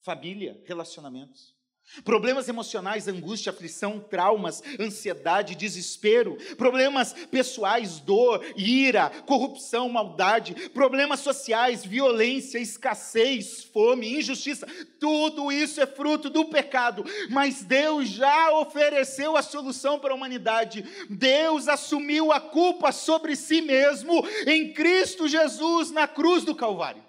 [0.09, 1.55] Família, relacionamentos.
[2.03, 11.85] Problemas emocionais, angústia, aflição, traumas, ansiedade, desespero, problemas pessoais, dor, ira, corrupção, maldade, problemas sociais,
[11.85, 14.67] violência, escassez, fome, injustiça,
[14.99, 20.87] tudo isso é fruto do pecado, mas Deus já ofereceu a solução para a humanidade.
[21.11, 27.08] Deus assumiu a culpa sobre si mesmo em Cristo Jesus na cruz do Calvário.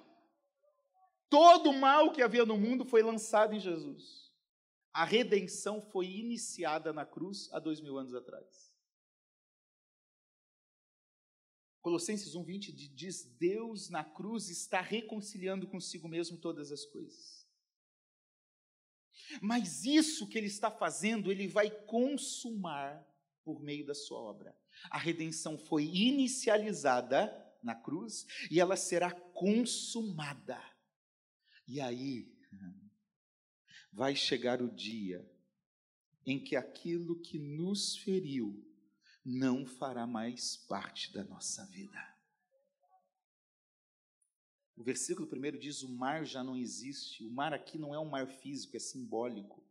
[1.29, 4.33] Todo o mal que havia no mundo foi lançado em Jesus.
[4.91, 8.75] A redenção foi iniciada na cruz há dois mil anos atrás.
[11.81, 17.47] Colossenses 1,20 diz: Deus na cruz está reconciliando consigo mesmo todas as coisas.
[19.41, 23.05] Mas isso que ele está fazendo, ele vai consumar
[23.43, 24.57] por meio da sua obra.
[24.89, 30.59] A redenção foi inicializada na cruz e ela será consumada.
[31.71, 32.27] E aí,
[33.93, 35.23] vai chegar o dia
[36.25, 38.67] em que aquilo que nos feriu
[39.23, 42.17] não fará mais parte da nossa vida.
[44.75, 47.23] O versículo primeiro diz: o mar já não existe.
[47.23, 49.63] O mar aqui não é um mar físico, é simbólico.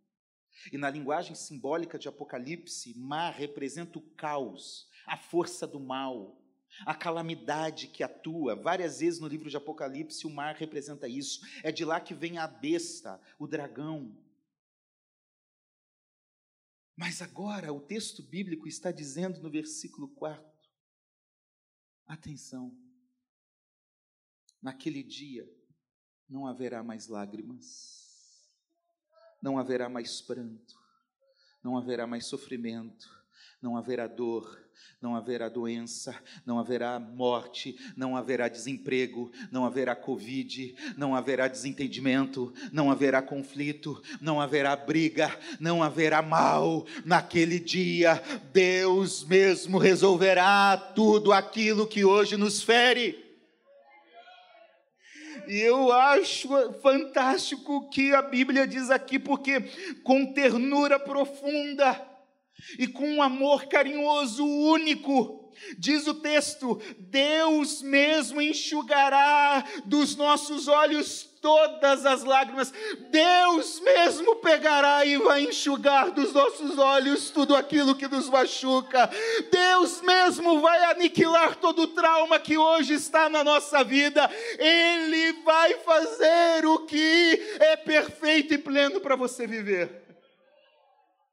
[0.73, 6.41] E na linguagem simbólica de Apocalipse, mar representa o caos, a força do mal,
[6.85, 8.55] a calamidade que atua.
[8.55, 11.41] Várias vezes no livro de Apocalipse o mar representa isso.
[11.63, 14.17] É de lá que vem a besta, o dragão.
[16.97, 20.45] Mas agora o texto bíblico está dizendo no versículo 4:
[22.07, 22.77] atenção,
[24.61, 25.49] naquele dia
[26.29, 28.51] não haverá mais lágrimas,
[29.41, 30.77] não haverá mais pranto,
[31.63, 33.18] não haverá mais sofrimento,
[33.61, 34.59] não haverá dor,
[35.01, 42.53] não haverá doença, não haverá morte, não haverá desemprego, não haverá Covid, não haverá desentendimento,
[42.73, 46.87] não haverá conflito, não haverá briga, não haverá mal.
[47.05, 48.23] Naquele dia,
[48.53, 53.29] Deus mesmo resolverá tudo aquilo que hoje nos fere.
[55.49, 56.49] E eu acho
[56.83, 59.61] fantástico o que a Bíblia diz aqui, porque
[60.03, 62.08] com ternura profunda,
[62.79, 65.39] e com um amor carinhoso único.
[65.77, 72.73] Diz o texto: Deus mesmo enxugará dos nossos olhos todas as lágrimas.
[73.11, 79.11] Deus mesmo pegará e vai enxugar dos nossos olhos tudo aquilo que nos machuca.
[79.51, 84.31] Deus mesmo vai aniquilar todo o trauma que hoje está na nossa vida.
[84.59, 90.08] Ele vai fazer o que é perfeito e pleno para você viver.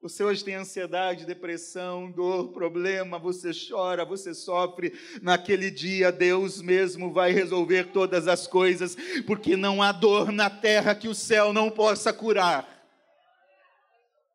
[0.01, 4.93] Você hoje tem ansiedade, depressão, dor, problema, você chora, você sofre.
[5.21, 10.93] Naquele dia, Deus mesmo vai resolver todas as coisas, porque não há dor na terra
[10.93, 12.75] que o céu não possa curar.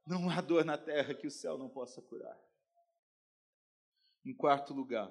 [0.07, 2.37] Não há dor na terra que o céu não possa curar.
[4.25, 5.09] Em quarto lugar,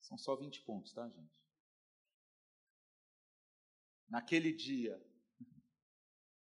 [0.00, 1.32] são só 20 pontos, tá, gente?
[4.08, 5.02] Naquele dia,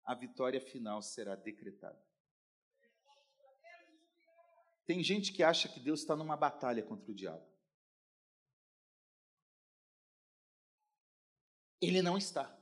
[0.05, 2.06] a vitória final será decretada.
[4.87, 7.44] Tem gente que acha que Deus está numa batalha contra o diabo.
[11.81, 12.57] Ele não está.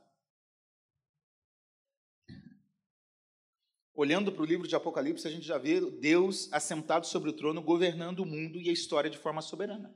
[3.93, 7.61] Olhando para o livro de Apocalipse, a gente já vê Deus assentado sobre o trono,
[7.61, 9.95] governando o mundo e a história de forma soberana.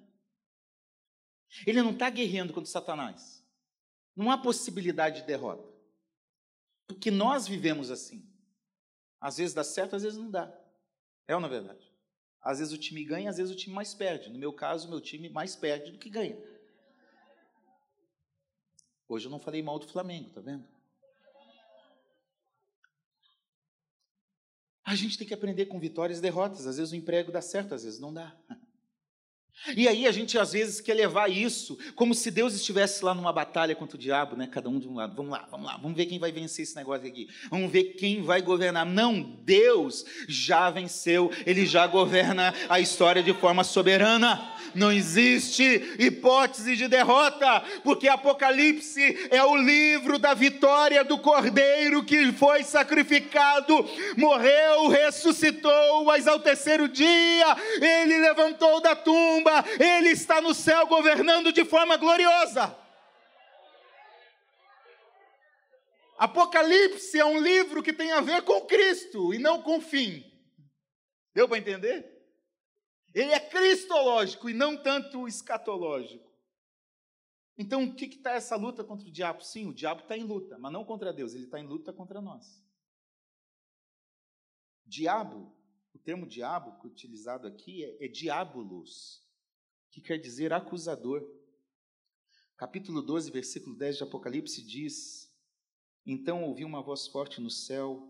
[1.65, 3.43] Ele não está guerreando contra Satanás.
[4.15, 5.67] Não há possibilidade de derrota.
[6.87, 8.25] Porque nós vivemos assim.
[9.19, 10.49] Às vezes dá certo, às vezes não dá.
[11.27, 11.88] É ou não é verdade?
[12.41, 14.29] Às vezes o time ganha, às vezes o time mais perde.
[14.29, 16.37] No meu caso, o meu time mais perde do que ganha.
[19.07, 20.65] Hoje eu não falei mal do Flamengo, tá vendo?
[24.83, 26.65] A gente tem que aprender com vitórias e derrotas.
[26.65, 28.35] Às vezes o emprego dá certo, às vezes não dá.
[29.75, 33.33] E aí a gente às vezes quer levar isso como se Deus estivesse lá numa
[33.33, 34.47] batalha contra o diabo, né?
[34.47, 35.15] Cada um de um lado.
[35.15, 37.29] Vamos lá, vamos lá, vamos ver quem vai vencer esse negócio aqui.
[37.49, 38.85] Vamos ver quem vai governar.
[38.85, 44.55] Não, Deus já venceu, ele já governa a história de forma soberana.
[44.75, 45.63] Não existe
[45.97, 53.87] hipótese de derrota, porque Apocalipse é o livro da vitória do Cordeiro que foi sacrificado,
[54.15, 59.48] morreu, ressuscitou, mas ao terceiro dia ele levantou da tumba,
[59.79, 62.75] ele está no céu governando de forma gloriosa.
[66.17, 70.23] Apocalipse é um livro que tem a ver com Cristo e não com fim.
[71.33, 72.19] Deu para entender?
[73.13, 76.29] Ele é cristológico e não tanto escatológico.
[77.57, 79.41] Então, o que está essa luta contra o diabo?
[79.43, 82.21] Sim, o diabo está em luta, mas não contra Deus, ele está em luta contra
[82.21, 82.63] nós.
[84.85, 85.53] Diabo,
[85.93, 89.21] o termo diabo utilizado aqui é, é diabolos,
[89.91, 91.23] que quer dizer acusador.
[92.55, 95.31] Capítulo 12, versículo 10 de Apocalipse diz:
[96.05, 98.07] Então ouvi uma voz forte no céu,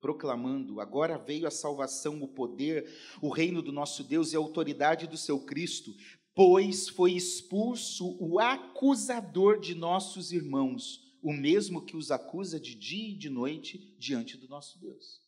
[0.00, 5.06] proclamando: Agora veio a salvação, o poder, o reino do nosso Deus e a autoridade
[5.06, 5.94] do seu Cristo,
[6.34, 13.10] pois foi expulso o acusador de nossos irmãos, o mesmo que os acusa de dia
[13.10, 15.20] e de noite diante do nosso Deus.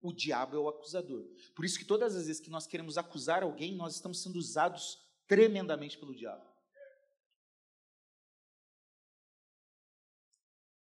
[0.00, 1.24] O diabo é o acusador.
[1.54, 4.98] Por isso que todas as vezes que nós queremos acusar alguém, nós estamos sendo usados
[5.26, 6.46] tremendamente pelo diabo.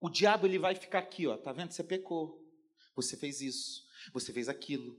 [0.01, 1.73] O diabo ele vai ficar aqui, ó, tá vendo?
[1.73, 2.41] Você pecou.
[2.97, 4.99] Você fez isso, você fez aquilo.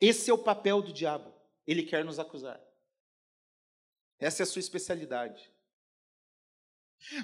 [0.00, 1.32] Esse é o papel do diabo.
[1.66, 2.60] Ele quer nos acusar.
[4.18, 5.50] Essa é a sua especialidade.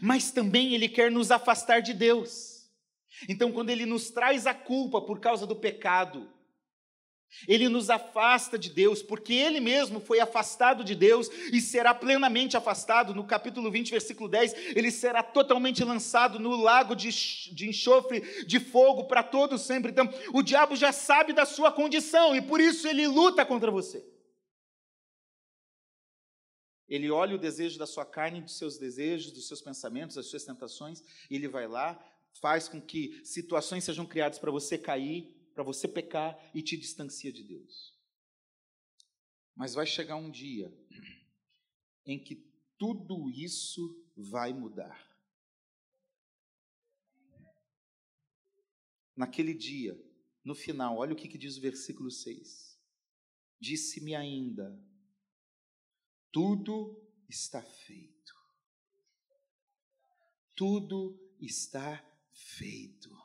[0.03, 2.58] Mas também ele quer nos afastar de Deus.
[3.27, 6.31] Então, quando ele nos traz a culpa por causa do pecado,
[7.47, 12.57] ele nos afasta de Deus, porque ele mesmo foi afastado de Deus e será plenamente
[12.57, 13.15] afastado.
[13.15, 17.11] No capítulo 20, versículo 10, ele será totalmente lançado no lago de,
[17.53, 19.91] de enxofre, de fogo para todos sempre.
[19.93, 24.05] Então, o diabo já sabe da sua condição e por isso ele luta contra você.
[26.89, 30.45] Ele olha o desejo da sua carne, dos seus desejos, dos seus pensamentos, das suas
[30.45, 32.03] tentações, e ele vai lá,
[32.41, 37.33] faz com que situações sejam criadas para você cair, para você pecar e te distancia
[37.33, 37.97] de Deus.
[39.55, 40.73] Mas vai chegar um dia
[42.07, 42.37] em que
[42.79, 45.07] tudo isso vai mudar.
[49.17, 50.01] Naquele dia,
[50.45, 52.79] no final, olha o que, que diz o versículo 6.
[53.61, 54.81] Disse-me ainda:
[56.31, 58.35] tudo está feito.
[60.55, 62.05] Tudo está
[62.39, 63.17] feito.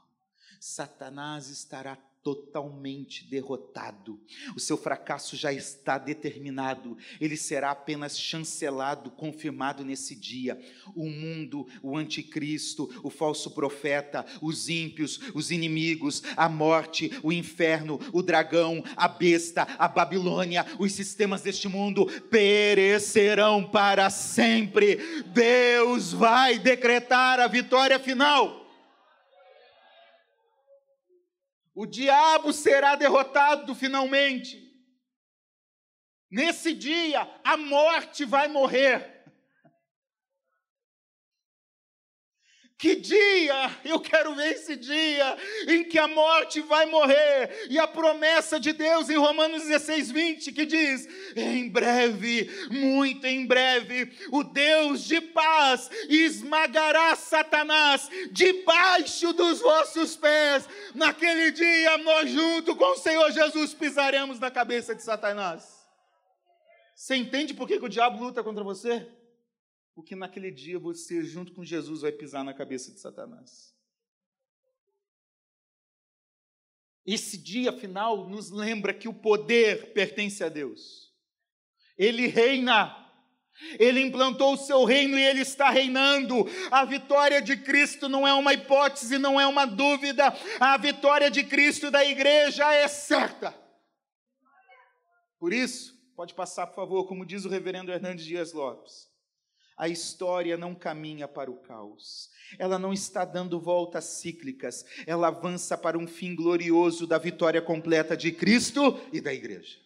[0.59, 4.17] Satanás estará totalmente derrotado.
[4.55, 6.97] O seu fracasso já está determinado.
[7.19, 10.57] Ele será apenas chancelado, confirmado nesse dia.
[10.95, 17.99] O mundo, o anticristo, o falso profeta, os ímpios, os inimigos, a morte, o inferno,
[18.13, 25.23] o dragão, a besta, a Babilônia, os sistemas deste mundo perecerão para sempre.
[25.33, 28.62] Deus vai decretar a vitória final.
[31.75, 34.61] O diabo será derrotado finalmente.
[36.29, 39.12] Nesse dia, a morte vai morrer.
[42.83, 45.37] Que dia, eu quero ver esse dia
[45.69, 50.51] em que a morte vai morrer, e a promessa de Deus em Romanos 16, 20,
[50.51, 59.61] que diz: em breve, muito em breve, o Deus de paz esmagará Satanás debaixo dos
[59.61, 60.67] vossos pés.
[60.93, 65.87] Naquele dia, nós, junto com o Senhor Jesus, pisaremos na cabeça de Satanás.
[66.93, 69.07] Você entende por que, que o diabo luta contra você?
[69.95, 73.73] Porque naquele dia você, junto com Jesus, vai pisar na cabeça de Satanás.
[77.05, 81.13] Esse dia final nos lembra que o poder pertence a Deus.
[81.97, 82.99] Ele reina.
[83.77, 86.45] Ele implantou o seu reino e ele está reinando.
[86.71, 90.33] A vitória de Cristo não é uma hipótese, não é uma dúvida.
[90.59, 93.53] A vitória de Cristo da igreja é certa.
[95.37, 99.12] Por isso, pode passar, por favor, como diz o reverendo Hernandes Dias Lopes
[99.83, 102.31] a história não caminha para o caos.
[102.57, 104.85] Ela não está dando voltas cíclicas.
[105.05, 109.77] Ela avança para um fim glorioso da vitória completa de Cristo e da igreja.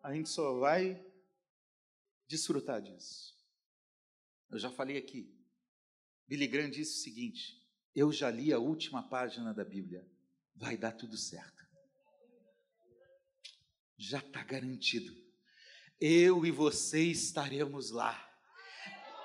[0.00, 1.04] A gente só vai
[2.28, 3.34] desfrutar disso.
[4.48, 5.28] Eu já falei aqui.
[6.28, 7.60] Billy Graham disse o seguinte:
[7.96, 10.08] Eu já li a última página da Bíblia.
[10.54, 11.64] Vai dar tudo certo.
[13.98, 15.24] Já está garantido
[16.00, 18.33] eu e você estaremos lá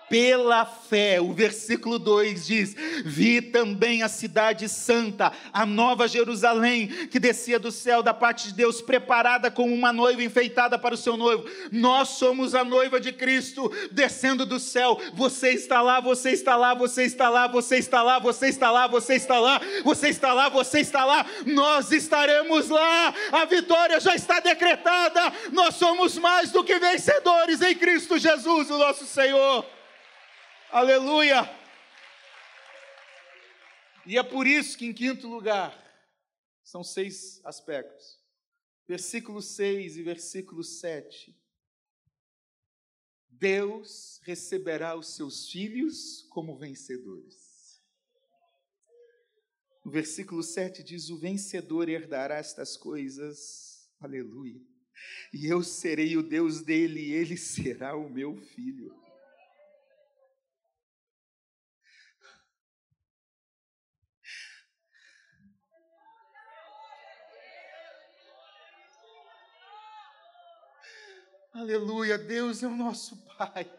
[0.10, 1.22] pela fé.
[1.22, 7.72] O versículo 2 diz: Vi também a cidade santa, a nova Jerusalém, que descia do
[7.72, 11.46] céu da parte de Deus, preparada como uma noiva enfeitada para o seu noivo.
[11.72, 15.00] Nós somos a noiva de Cristo descendo do céu.
[15.14, 18.88] Você está lá, você está lá, você está lá, você está lá, você está lá,
[18.88, 21.26] você está lá, você está lá, você está lá.
[21.46, 23.14] Nós estaremos lá.
[23.32, 25.32] A vitória já está decretada.
[25.52, 29.79] Nós somos mais do que vencedores em Cristo Jesus, o nosso Senhor.
[30.72, 31.50] Aleluia!
[34.06, 35.76] E é por isso que, em quinto lugar,
[36.64, 38.20] são seis aspectos.
[38.88, 41.36] Versículo 6 e versículo 7.
[43.28, 47.82] Deus receberá os seus filhos como vencedores.
[49.84, 53.90] O versículo 7 diz: O vencedor herdará estas coisas.
[54.00, 54.62] Aleluia.
[55.34, 59.09] E eu serei o Deus dele, e ele será o meu filho.
[71.52, 73.70] Aleluia, Deus é o nosso Pai.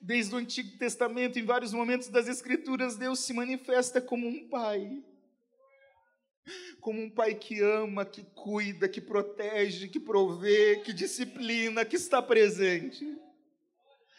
[0.00, 5.02] Desde o Antigo Testamento, em vários momentos das Escrituras, Deus se manifesta como um Pai.
[6.80, 12.20] Como um pai que ama, que cuida, que protege, que provê, que disciplina, que está
[12.20, 13.16] presente.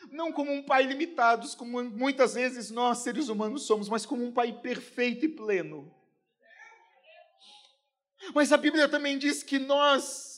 [0.09, 4.31] Não como um pai limitado, como muitas vezes nós seres humanos somos, mas como um
[4.31, 5.93] pai perfeito e pleno.
[8.33, 10.32] Mas a Bíblia também diz que nós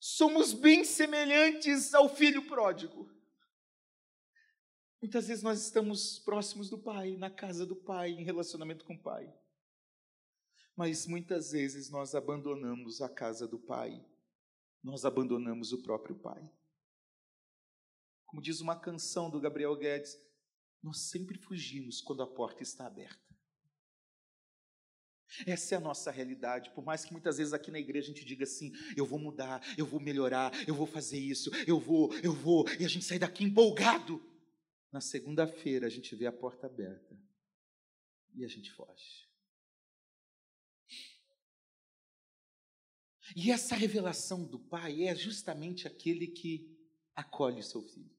[0.00, 3.08] somos bem semelhantes ao filho pródigo.
[5.00, 9.02] Muitas vezes nós estamos próximos do Pai, na casa do Pai, em relacionamento com o
[9.02, 9.32] Pai.
[10.74, 14.02] Mas muitas vezes nós abandonamos a casa do Pai,
[14.82, 16.50] nós abandonamos o próprio Pai.
[18.24, 20.16] Como diz uma canção do Gabriel Guedes,
[20.82, 23.29] nós sempre fugimos quando a porta está aberta.
[25.46, 26.70] Essa é a nossa realidade.
[26.70, 29.62] Por mais que muitas vezes aqui na igreja a gente diga assim: eu vou mudar,
[29.76, 33.18] eu vou melhorar, eu vou fazer isso, eu vou, eu vou, e a gente sai
[33.18, 34.22] daqui empolgado.
[34.92, 37.16] Na segunda-feira a gente vê a porta aberta
[38.34, 39.28] e a gente foge.
[43.36, 46.76] E essa revelação do Pai é justamente aquele que
[47.14, 48.10] acolhe o seu filho.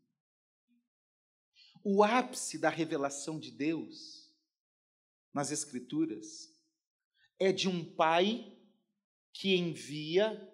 [1.84, 4.32] O ápice da revelação de Deus
[5.34, 6.51] nas Escrituras
[7.42, 8.56] é de um pai
[9.34, 10.48] que envia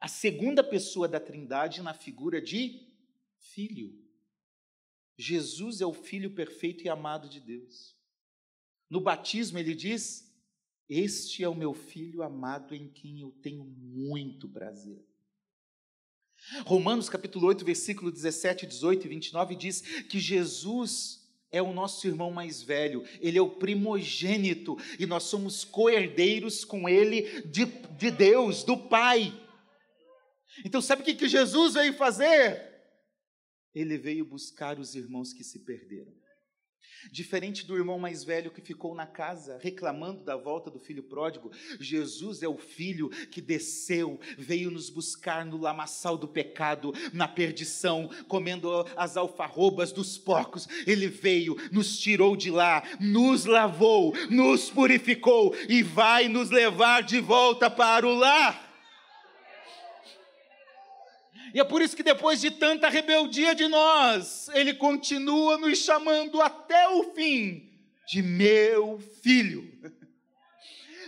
[0.00, 2.92] a segunda pessoa da Trindade na figura de
[3.38, 3.96] filho.
[5.16, 7.96] Jesus é o filho perfeito e amado de Deus.
[8.90, 10.28] No batismo ele diz:
[10.88, 15.06] Este é o meu filho amado em quem eu tenho muito prazer.
[16.66, 21.17] Romanos capítulo 8, versículo 17, 18 e 29 diz que Jesus
[21.50, 26.88] é o nosso irmão mais velho, ele é o primogênito e nós somos coerdeiros com
[26.88, 29.32] ele de, de Deus, do Pai.
[30.64, 32.66] Então, sabe o que, que Jesus veio fazer?
[33.74, 36.12] Ele veio buscar os irmãos que se perderam.
[37.12, 41.50] Diferente do irmão mais velho que ficou na casa reclamando da volta do filho pródigo,
[41.78, 48.10] Jesus é o filho que desceu, veio nos buscar no lamaçal do pecado, na perdição,
[48.26, 50.66] comendo as alfarrobas dos porcos.
[50.86, 57.20] Ele veio, nos tirou de lá, nos lavou, nos purificou e vai nos levar de
[57.20, 58.67] volta para o lar.
[61.54, 66.40] E é por isso que depois de tanta rebeldia de nós, ele continua nos chamando
[66.40, 67.68] até o fim
[68.08, 69.66] de meu filho.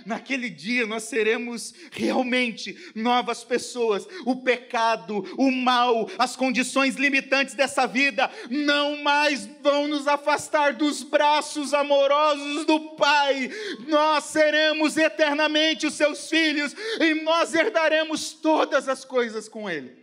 [0.06, 4.06] Naquele dia nós seremos realmente novas pessoas.
[4.24, 11.02] O pecado, o mal, as condições limitantes dessa vida não mais vão nos afastar dos
[11.02, 13.50] braços amorosos do Pai.
[13.88, 19.99] Nós seremos eternamente os seus filhos e nós herdaremos todas as coisas com Ele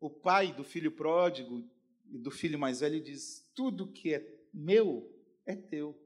[0.00, 1.64] o pai do filho pródigo
[2.10, 5.10] e do filho mais velho diz: Tudo que é meu
[5.44, 5.98] é teu.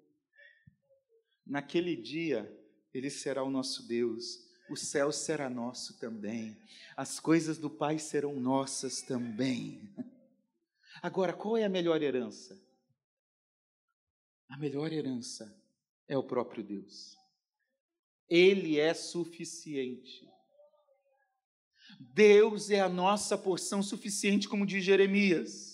[1.47, 2.51] Naquele dia,
[2.95, 6.57] ele será o nosso Deus, o céu será nosso também,
[6.97, 9.93] as coisas do Pai serão nossas também.
[11.03, 12.61] Agora, qual é a melhor herança?
[14.49, 15.53] A melhor herança
[16.07, 17.16] é o próprio Deus.
[18.28, 20.31] Ele é suficiente.
[22.14, 25.72] Deus é a nossa porção suficiente, como diz Jeremias.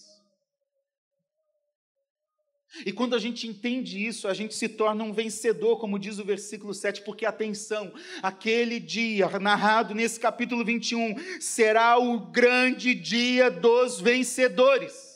[2.85, 6.25] E quando a gente entende isso, a gente se torna um vencedor, como diz o
[6.25, 14.01] versículo 7, porque atenção, aquele dia, narrado nesse capítulo 21, será o grande dia dos
[14.01, 15.08] vencedores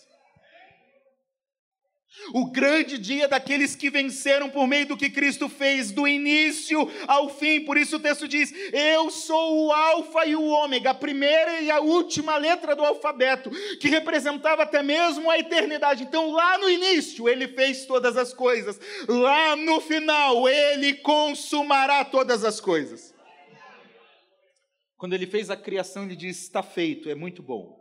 [2.33, 7.29] o grande dia daqueles que venceram por meio do que Cristo fez, do início ao
[7.29, 7.61] fim.
[7.61, 11.71] Por isso o texto diz: Eu sou o Alfa e o Ômega, a primeira e
[11.71, 16.05] a última letra do alfabeto, que representava até mesmo a eternidade.
[16.05, 22.45] Então, lá no início, ele fez todas as coisas, lá no final, ele consumará todas
[22.45, 23.13] as coisas.
[24.97, 27.81] Quando ele fez a criação, ele diz: Está feito, é muito bom.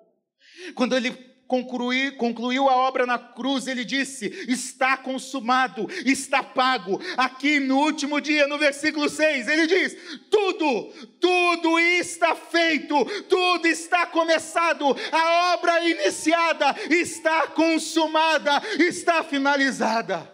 [0.76, 6.98] Quando ele concluir, concluiu a obra na cruz, ele disse: Está consumado, está pago.
[7.18, 9.98] Aqui no último dia, no versículo 6, ele diz:
[10.30, 12.96] Tudo, tudo está feito,
[13.28, 20.34] tudo está começado, a obra iniciada está consumada, está finalizada.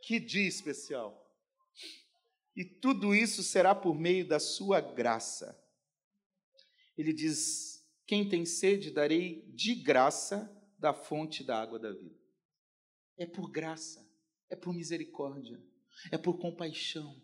[0.00, 1.28] Que dia especial!
[2.54, 5.60] E tudo isso será por meio da sua graça.
[6.96, 7.77] Ele diz:
[8.08, 12.18] quem tem sede, darei de graça da fonte da água da vida.
[13.18, 14.02] É por graça,
[14.48, 15.62] é por misericórdia,
[16.10, 17.22] é por compaixão.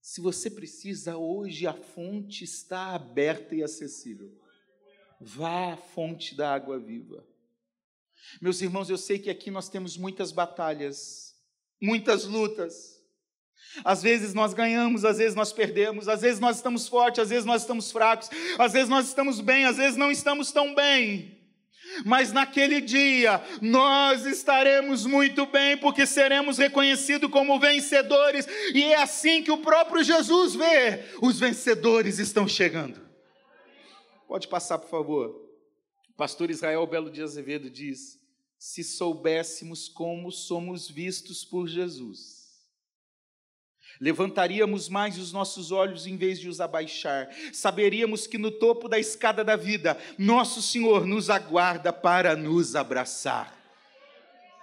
[0.00, 4.40] Se você precisa, hoje a fonte está aberta e acessível.
[5.20, 7.26] Vá à fonte da água viva.
[8.40, 11.36] Meus irmãos, eu sei que aqui nós temos muitas batalhas,
[11.82, 12.93] muitas lutas.
[13.84, 17.44] Às vezes nós ganhamos, às vezes nós perdemos, às vezes nós estamos fortes, às vezes
[17.44, 21.34] nós estamos fracos, às vezes nós estamos bem, às vezes não estamos tão bem.
[22.04, 29.42] Mas naquele dia nós estaremos muito bem, porque seremos reconhecidos como vencedores, e é assim
[29.42, 33.00] que o próprio Jesus vê: os vencedores estão chegando.
[34.26, 35.34] Pode passar, por favor.
[36.16, 38.18] pastor Israel Belo de Azevedo diz:
[38.58, 42.33] se soubéssemos como somos vistos por Jesus,
[44.00, 47.28] Levantaríamos mais os nossos olhos em vez de os abaixar.
[47.52, 53.54] Saberíamos que no topo da escada da vida, nosso Senhor nos aguarda para nos abraçar.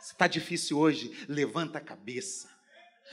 [0.01, 1.11] Está difícil hoje?
[1.27, 2.50] Levanta a cabeça.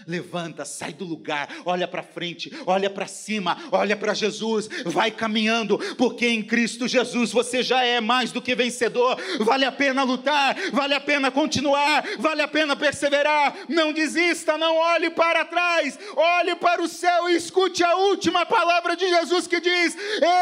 [0.06, 5.78] Levanta, sai do lugar, olha para frente, olha para cima, olha para Jesus, vai caminhando,
[5.96, 9.18] porque em Cristo Jesus você já é mais do que vencedor.
[9.40, 13.54] Vale a pena lutar, vale a pena continuar, vale a pena perseverar.
[13.68, 18.96] Não desista, não olhe para trás, olhe para o céu e escute a última palavra
[18.96, 19.96] de Jesus que diz: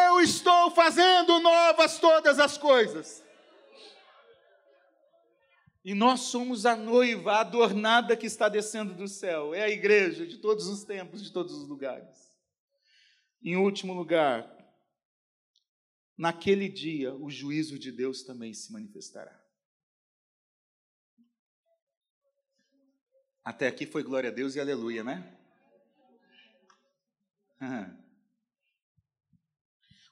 [0.09, 3.26] Eu estou fazendo novas todas as coisas.
[5.87, 9.55] E nós somos a noiva adornada que está descendo do céu.
[9.55, 12.37] É a igreja de todos os tempos, de todos os lugares.
[13.41, 14.53] Em último lugar,
[16.19, 19.41] naquele dia o juízo de Deus também se manifestará.
[23.45, 25.39] Até aqui foi glória a Deus e aleluia, né?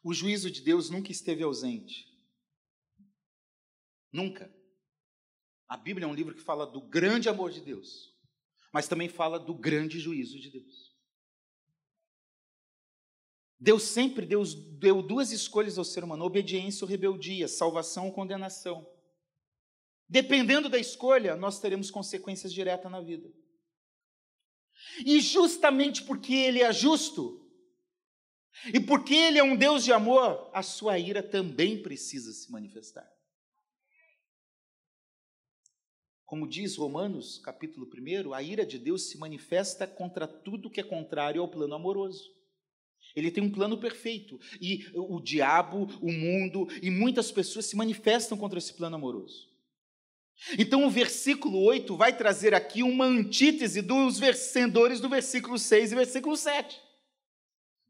[0.05, 2.16] O juízo de Deus nunca esteve ausente.
[4.12, 4.55] Nunca.
[5.69, 8.15] A Bíblia é um livro que fala do grande amor de Deus,
[8.73, 10.95] mas também fala do grande juízo de Deus.
[13.59, 14.45] Deus sempre deu,
[14.79, 18.87] deu duas escolhas ao ser humano: obediência ou rebeldia, salvação ou condenação.
[20.07, 23.33] Dependendo da escolha, nós teremos consequências diretas na vida.
[25.05, 27.49] E justamente porque Ele é justo,
[28.73, 33.14] e porque Ele é um Deus de amor, a sua ira também precisa se manifestar.
[36.25, 40.85] Como diz Romanos, capítulo 1, a ira de Deus se manifesta contra tudo que é
[40.85, 42.33] contrário ao plano amoroso.
[43.14, 44.41] Ele tem um plano perfeito.
[44.61, 49.53] E o diabo, o mundo e muitas pessoas se manifestam contra esse plano amoroso.
[50.59, 55.95] Então o versículo 8 vai trazer aqui uma antítese dos vencedores do versículo 6 e
[55.95, 56.81] versículo 7.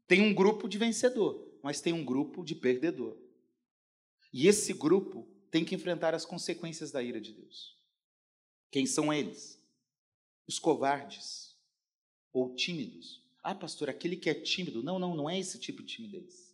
[0.07, 3.17] Tem um grupo de vencedor, mas tem um grupo de perdedor.
[4.31, 7.74] E esse grupo tem que enfrentar as consequências da ira de Deus.
[8.71, 9.59] Quem são eles?
[10.47, 11.55] Os covardes
[12.31, 13.21] ou tímidos.
[13.41, 14.83] Ah, pastor, aquele que é tímido.
[14.83, 16.44] Não, não, não é esse tipo de timidez.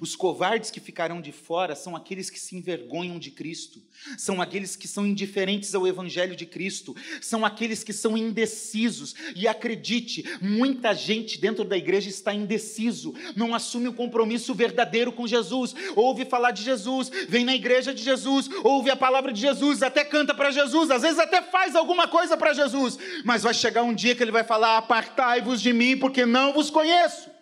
[0.00, 3.80] Os covardes que ficarão de fora são aqueles que se envergonham de Cristo,
[4.18, 9.14] são aqueles que são indiferentes ao Evangelho de Cristo, são aqueles que são indecisos.
[9.34, 15.26] E acredite, muita gente dentro da igreja está indeciso, não assume o compromisso verdadeiro com
[15.26, 19.82] Jesus, ouve falar de Jesus, vem na igreja de Jesus, ouve a palavra de Jesus,
[19.82, 23.82] até canta para Jesus, às vezes até faz alguma coisa para Jesus, mas vai chegar
[23.82, 27.35] um dia que ele vai falar: Apartai-vos de mim, porque não vos conheço.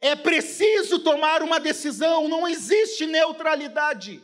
[0.00, 4.22] É preciso tomar uma decisão, não existe neutralidade.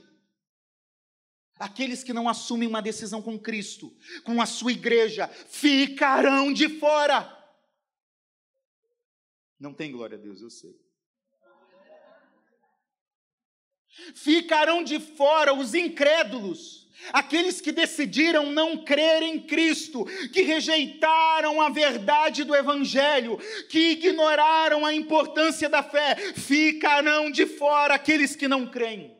[1.59, 7.31] Aqueles que não assumem uma decisão com Cristo, com a sua igreja, ficarão de fora.
[9.59, 10.84] Não tem glória a Deus, eu sei.
[14.15, 21.69] Ficarão de fora os incrédulos, aqueles que decidiram não crer em Cristo, que rejeitaram a
[21.69, 23.39] verdade do Evangelho,
[23.69, 29.14] que ignoraram a importância da fé, ficarão de fora aqueles que não creem.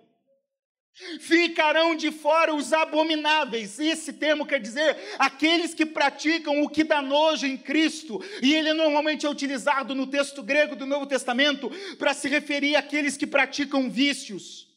[1.19, 3.81] Ficarão de fora os abomináveis.
[3.81, 8.23] Esse termo quer dizer aqueles que praticam o que dá nojo em Cristo.
[8.41, 11.69] E ele normalmente é utilizado no texto grego do Novo Testamento
[11.99, 14.69] para se referir àqueles que praticam vícios,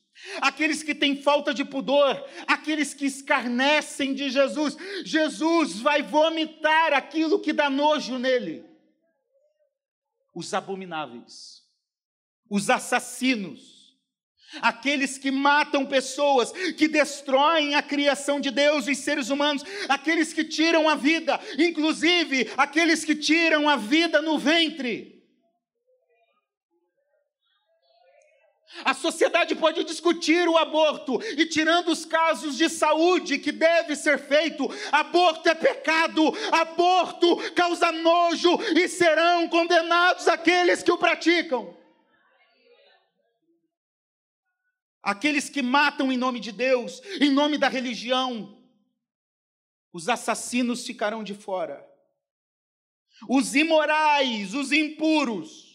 [0.41, 4.75] aqueles que têm falta de pudor, aqueles que escarnecem de Jesus.
[5.05, 8.65] Jesus vai vomitar aquilo que dá nojo nele.
[10.33, 11.61] Os abomináveis,
[12.49, 13.76] os assassinos,
[14.61, 20.43] aqueles que matam pessoas, que destroem a criação de Deus e seres humanos, aqueles que
[20.43, 25.17] tiram a vida, inclusive aqueles que tiram a vida no ventre.
[28.83, 34.19] A sociedade pode discutir o aborto e, tirando os casos de saúde que deve ser
[34.19, 36.21] feito, aborto é pecado,
[36.51, 41.76] aborto causa nojo e serão condenados aqueles que o praticam.
[45.07, 48.61] Aqueles que matam em nome de Deus, em nome da religião,
[49.93, 51.87] os assassinos ficarão de fora,
[53.29, 55.66] os imorais, os impuros,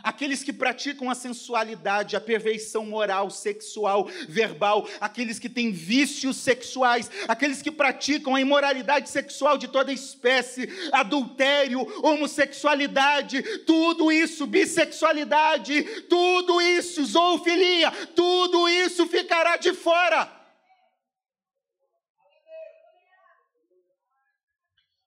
[0.00, 7.10] Aqueles que praticam a sensualidade, a perversão moral, sexual, verbal, aqueles que têm vícios sexuais,
[7.28, 16.60] aqueles que praticam a imoralidade sexual de toda espécie, adultério, homossexualidade, tudo isso, bissexualidade, tudo
[16.60, 20.40] isso, zoofilia, tudo isso ficará de fora.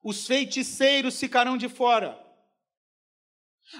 [0.04, 2.25] Os feiticeiros ficarão de fora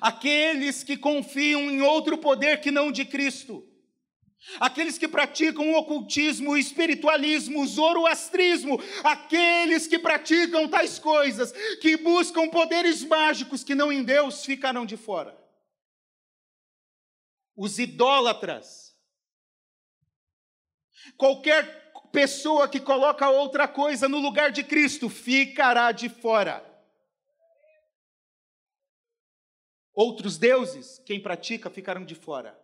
[0.02, 3.68] aqueles que confiam em outro poder que não de Cristo,
[4.60, 11.98] aqueles que praticam o ocultismo, o espiritualismo, o zoroastrismo, aqueles que praticam tais coisas, que
[11.98, 15.38] buscam poderes mágicos que não em Deus, ficarão de fora.
[17.56, 18.96] Os idólatras,
[21.18, 26.75] qualquer pessoa que coloca outra coisa no lugar de Cristo, ficará de fora.
[29.96, 32.60] Outros deuses, quem pratica, ficaram de fora.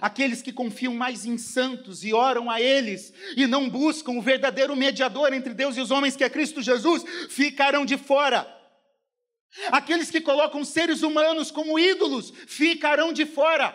[0.00, 4.74] Aqueles que confiam mais em santos e oram a eles e não buscam o verdadeiro
[4.74, 8.52] mediador entre Deus e os homens, que é Cristo Jesus, ficarão de fora.
[9.70, 13.74] Aqueles que colocam seres humanos como ídolos ficarão de fora.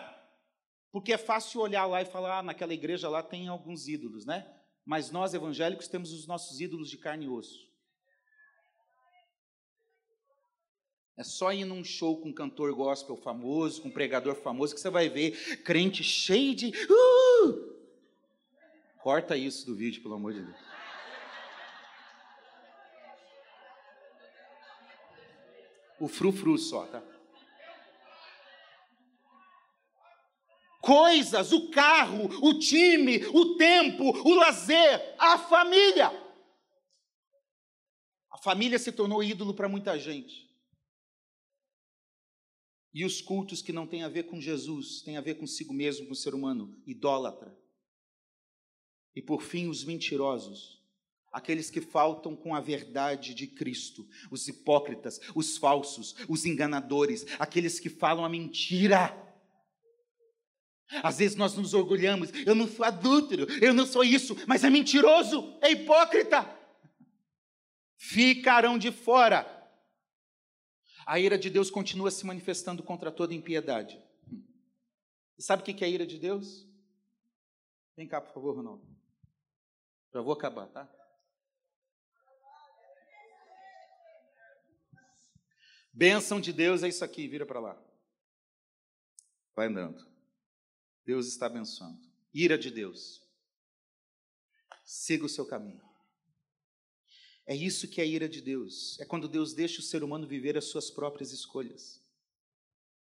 [0.90, 4.46] Porque é fácil olhar lá e falar, ah, naquela igreja lá tem alguns ídolos, né?
[4.84, 7.71] Mas nós evangélicos temos os nossos ídolos de carne e osso.
[11.16, 14.80] É só ir num show com um cantor gospel famoso, com um pregador famoso, que
[14.80, 16.72] você vai ver crente cheio de.
[16.88, 17.72] Uh!
[19.02, 20.56] Corta isso do vídeo, pelo amor de Deus.
[26.00, 27.02] O frufru só, tá?
[30.80, 36.10] Coisas, o carro, o time, o tempo, o lazer, a família.
[38.30, 40.51] A família se tornou ídolo para muita gente.
[42.94, 46.06] E os cultos que não têm a ver com Jesus, têm a ver consigo mesmo,
[46.06, 47.56] com o ser humano, idólatra.
[49.14, 50.82] E por fim, os mentirosos,
[51.32, 57.80] aqueles que faltam com a verdade de Cristo, os hipócritas, os falsos, os enganadores, aqueles
[57.80, 59.18] que falam a mentira.
[61.02, 64.68] Às vezes nós nos orgulhamos, eu não sou adúltero, eu não sou isso, mas é
[64.68, 66.58] mentiroso, é hipócrita.
[67.96, 69.61] Ficarão de fora
[71.06, 74.02] a ira de Deus continua se manifestando contra toda impiedade.
[75.38, 76.66] E sabe o que é a ira de Deus?
[77.96, 78.86] Vem cá, por favor, Ronaldo.
[80.12, 80.88] Já vou acabar, tá?
[85.92, 87.82] Bênção de Deus é isso aqui, vira para lá.
[89.54, 90.06] Vai andando.
[91.04, 92.00] Deus está abençoando.
[92.32, 93.22] Ira de Deus.
[94.84, 95.82] Siga o seu caminho.
[97.46, 98.98] É isso que é a ira de Deus.
[99.00, 102.00] É quando Deus deixa o ser humano viver as suas próprias escolhas.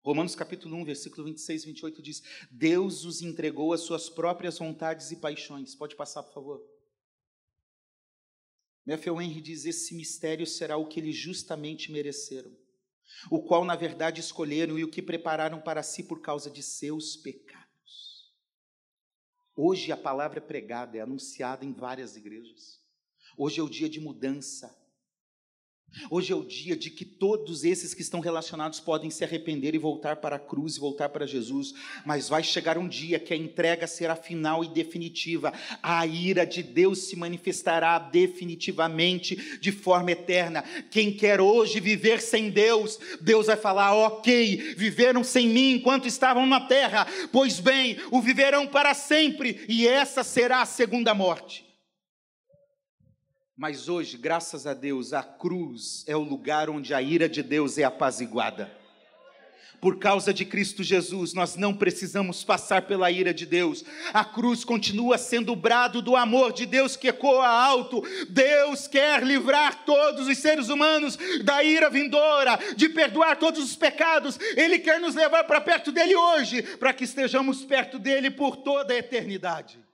[0.02, 5.12] Romanos capítulo 1, versículo 26 e 28 diz: Deus os entregou às suas próprias vontades
[5.12, 5.76] e paixões.
[5.76, 6.66] Pode passar, por favor.
[8.86, 12.56] Matthew Henry diz: Esse mistério será o que eles justamente mereceram.
[13.30, 17.18] o qual na verdade escolheram e o que prepararam para si por causa de seus
[17.18, 18.34] pecados.
[19.56, 22.79] Hoje a palavra é pregada, é anunciada em várias igrejas.
[23.42, 24.70] Hoje é o dia de mudança.
[26.12, 29.78] Hoje é o dia de que todos esses que estão relacionados podem se arrepender e
[29.78, 31.74] voltar para a cruz e voltar para Jesus,
[32.06, 35.54] mas vai chegar um dia que a entrega será final e definitiva.
[35.82, 40.62] A ira de Deus se manifestará definitivamente de forma eterna.
[40.92, 46.46] Quem quer hoje viver sem Deus, Deus vai falar: "OK, viveram sem mim enquanto estavam
[46.46, 51.69] na terra, pois bem, o viverão para sempre, e essa será a segunda morte."
[53.60, 57.78] Mas hoje, graças a Deus, a cruz é o lugar onde a ira de Deus
[57.78, 58.72] é apaziguada.
[59.82, 63.84] Por causa de Cristo Jesus, nós não precisamos passar pela ira de Deus.
[64.14, 68.02] A cruz continua sendo o brado do amor de Deus que ecoa alto.
[68.30, 74.40] Deus quer livrar todos os seres humanos da ira vindoura, de perdoar todos os pecados.
[74.56, 78.94] Ele quer nos levar para perto dele hoje, para que estejamos perto dele por toda
[78.94, 79.89] a eternidade.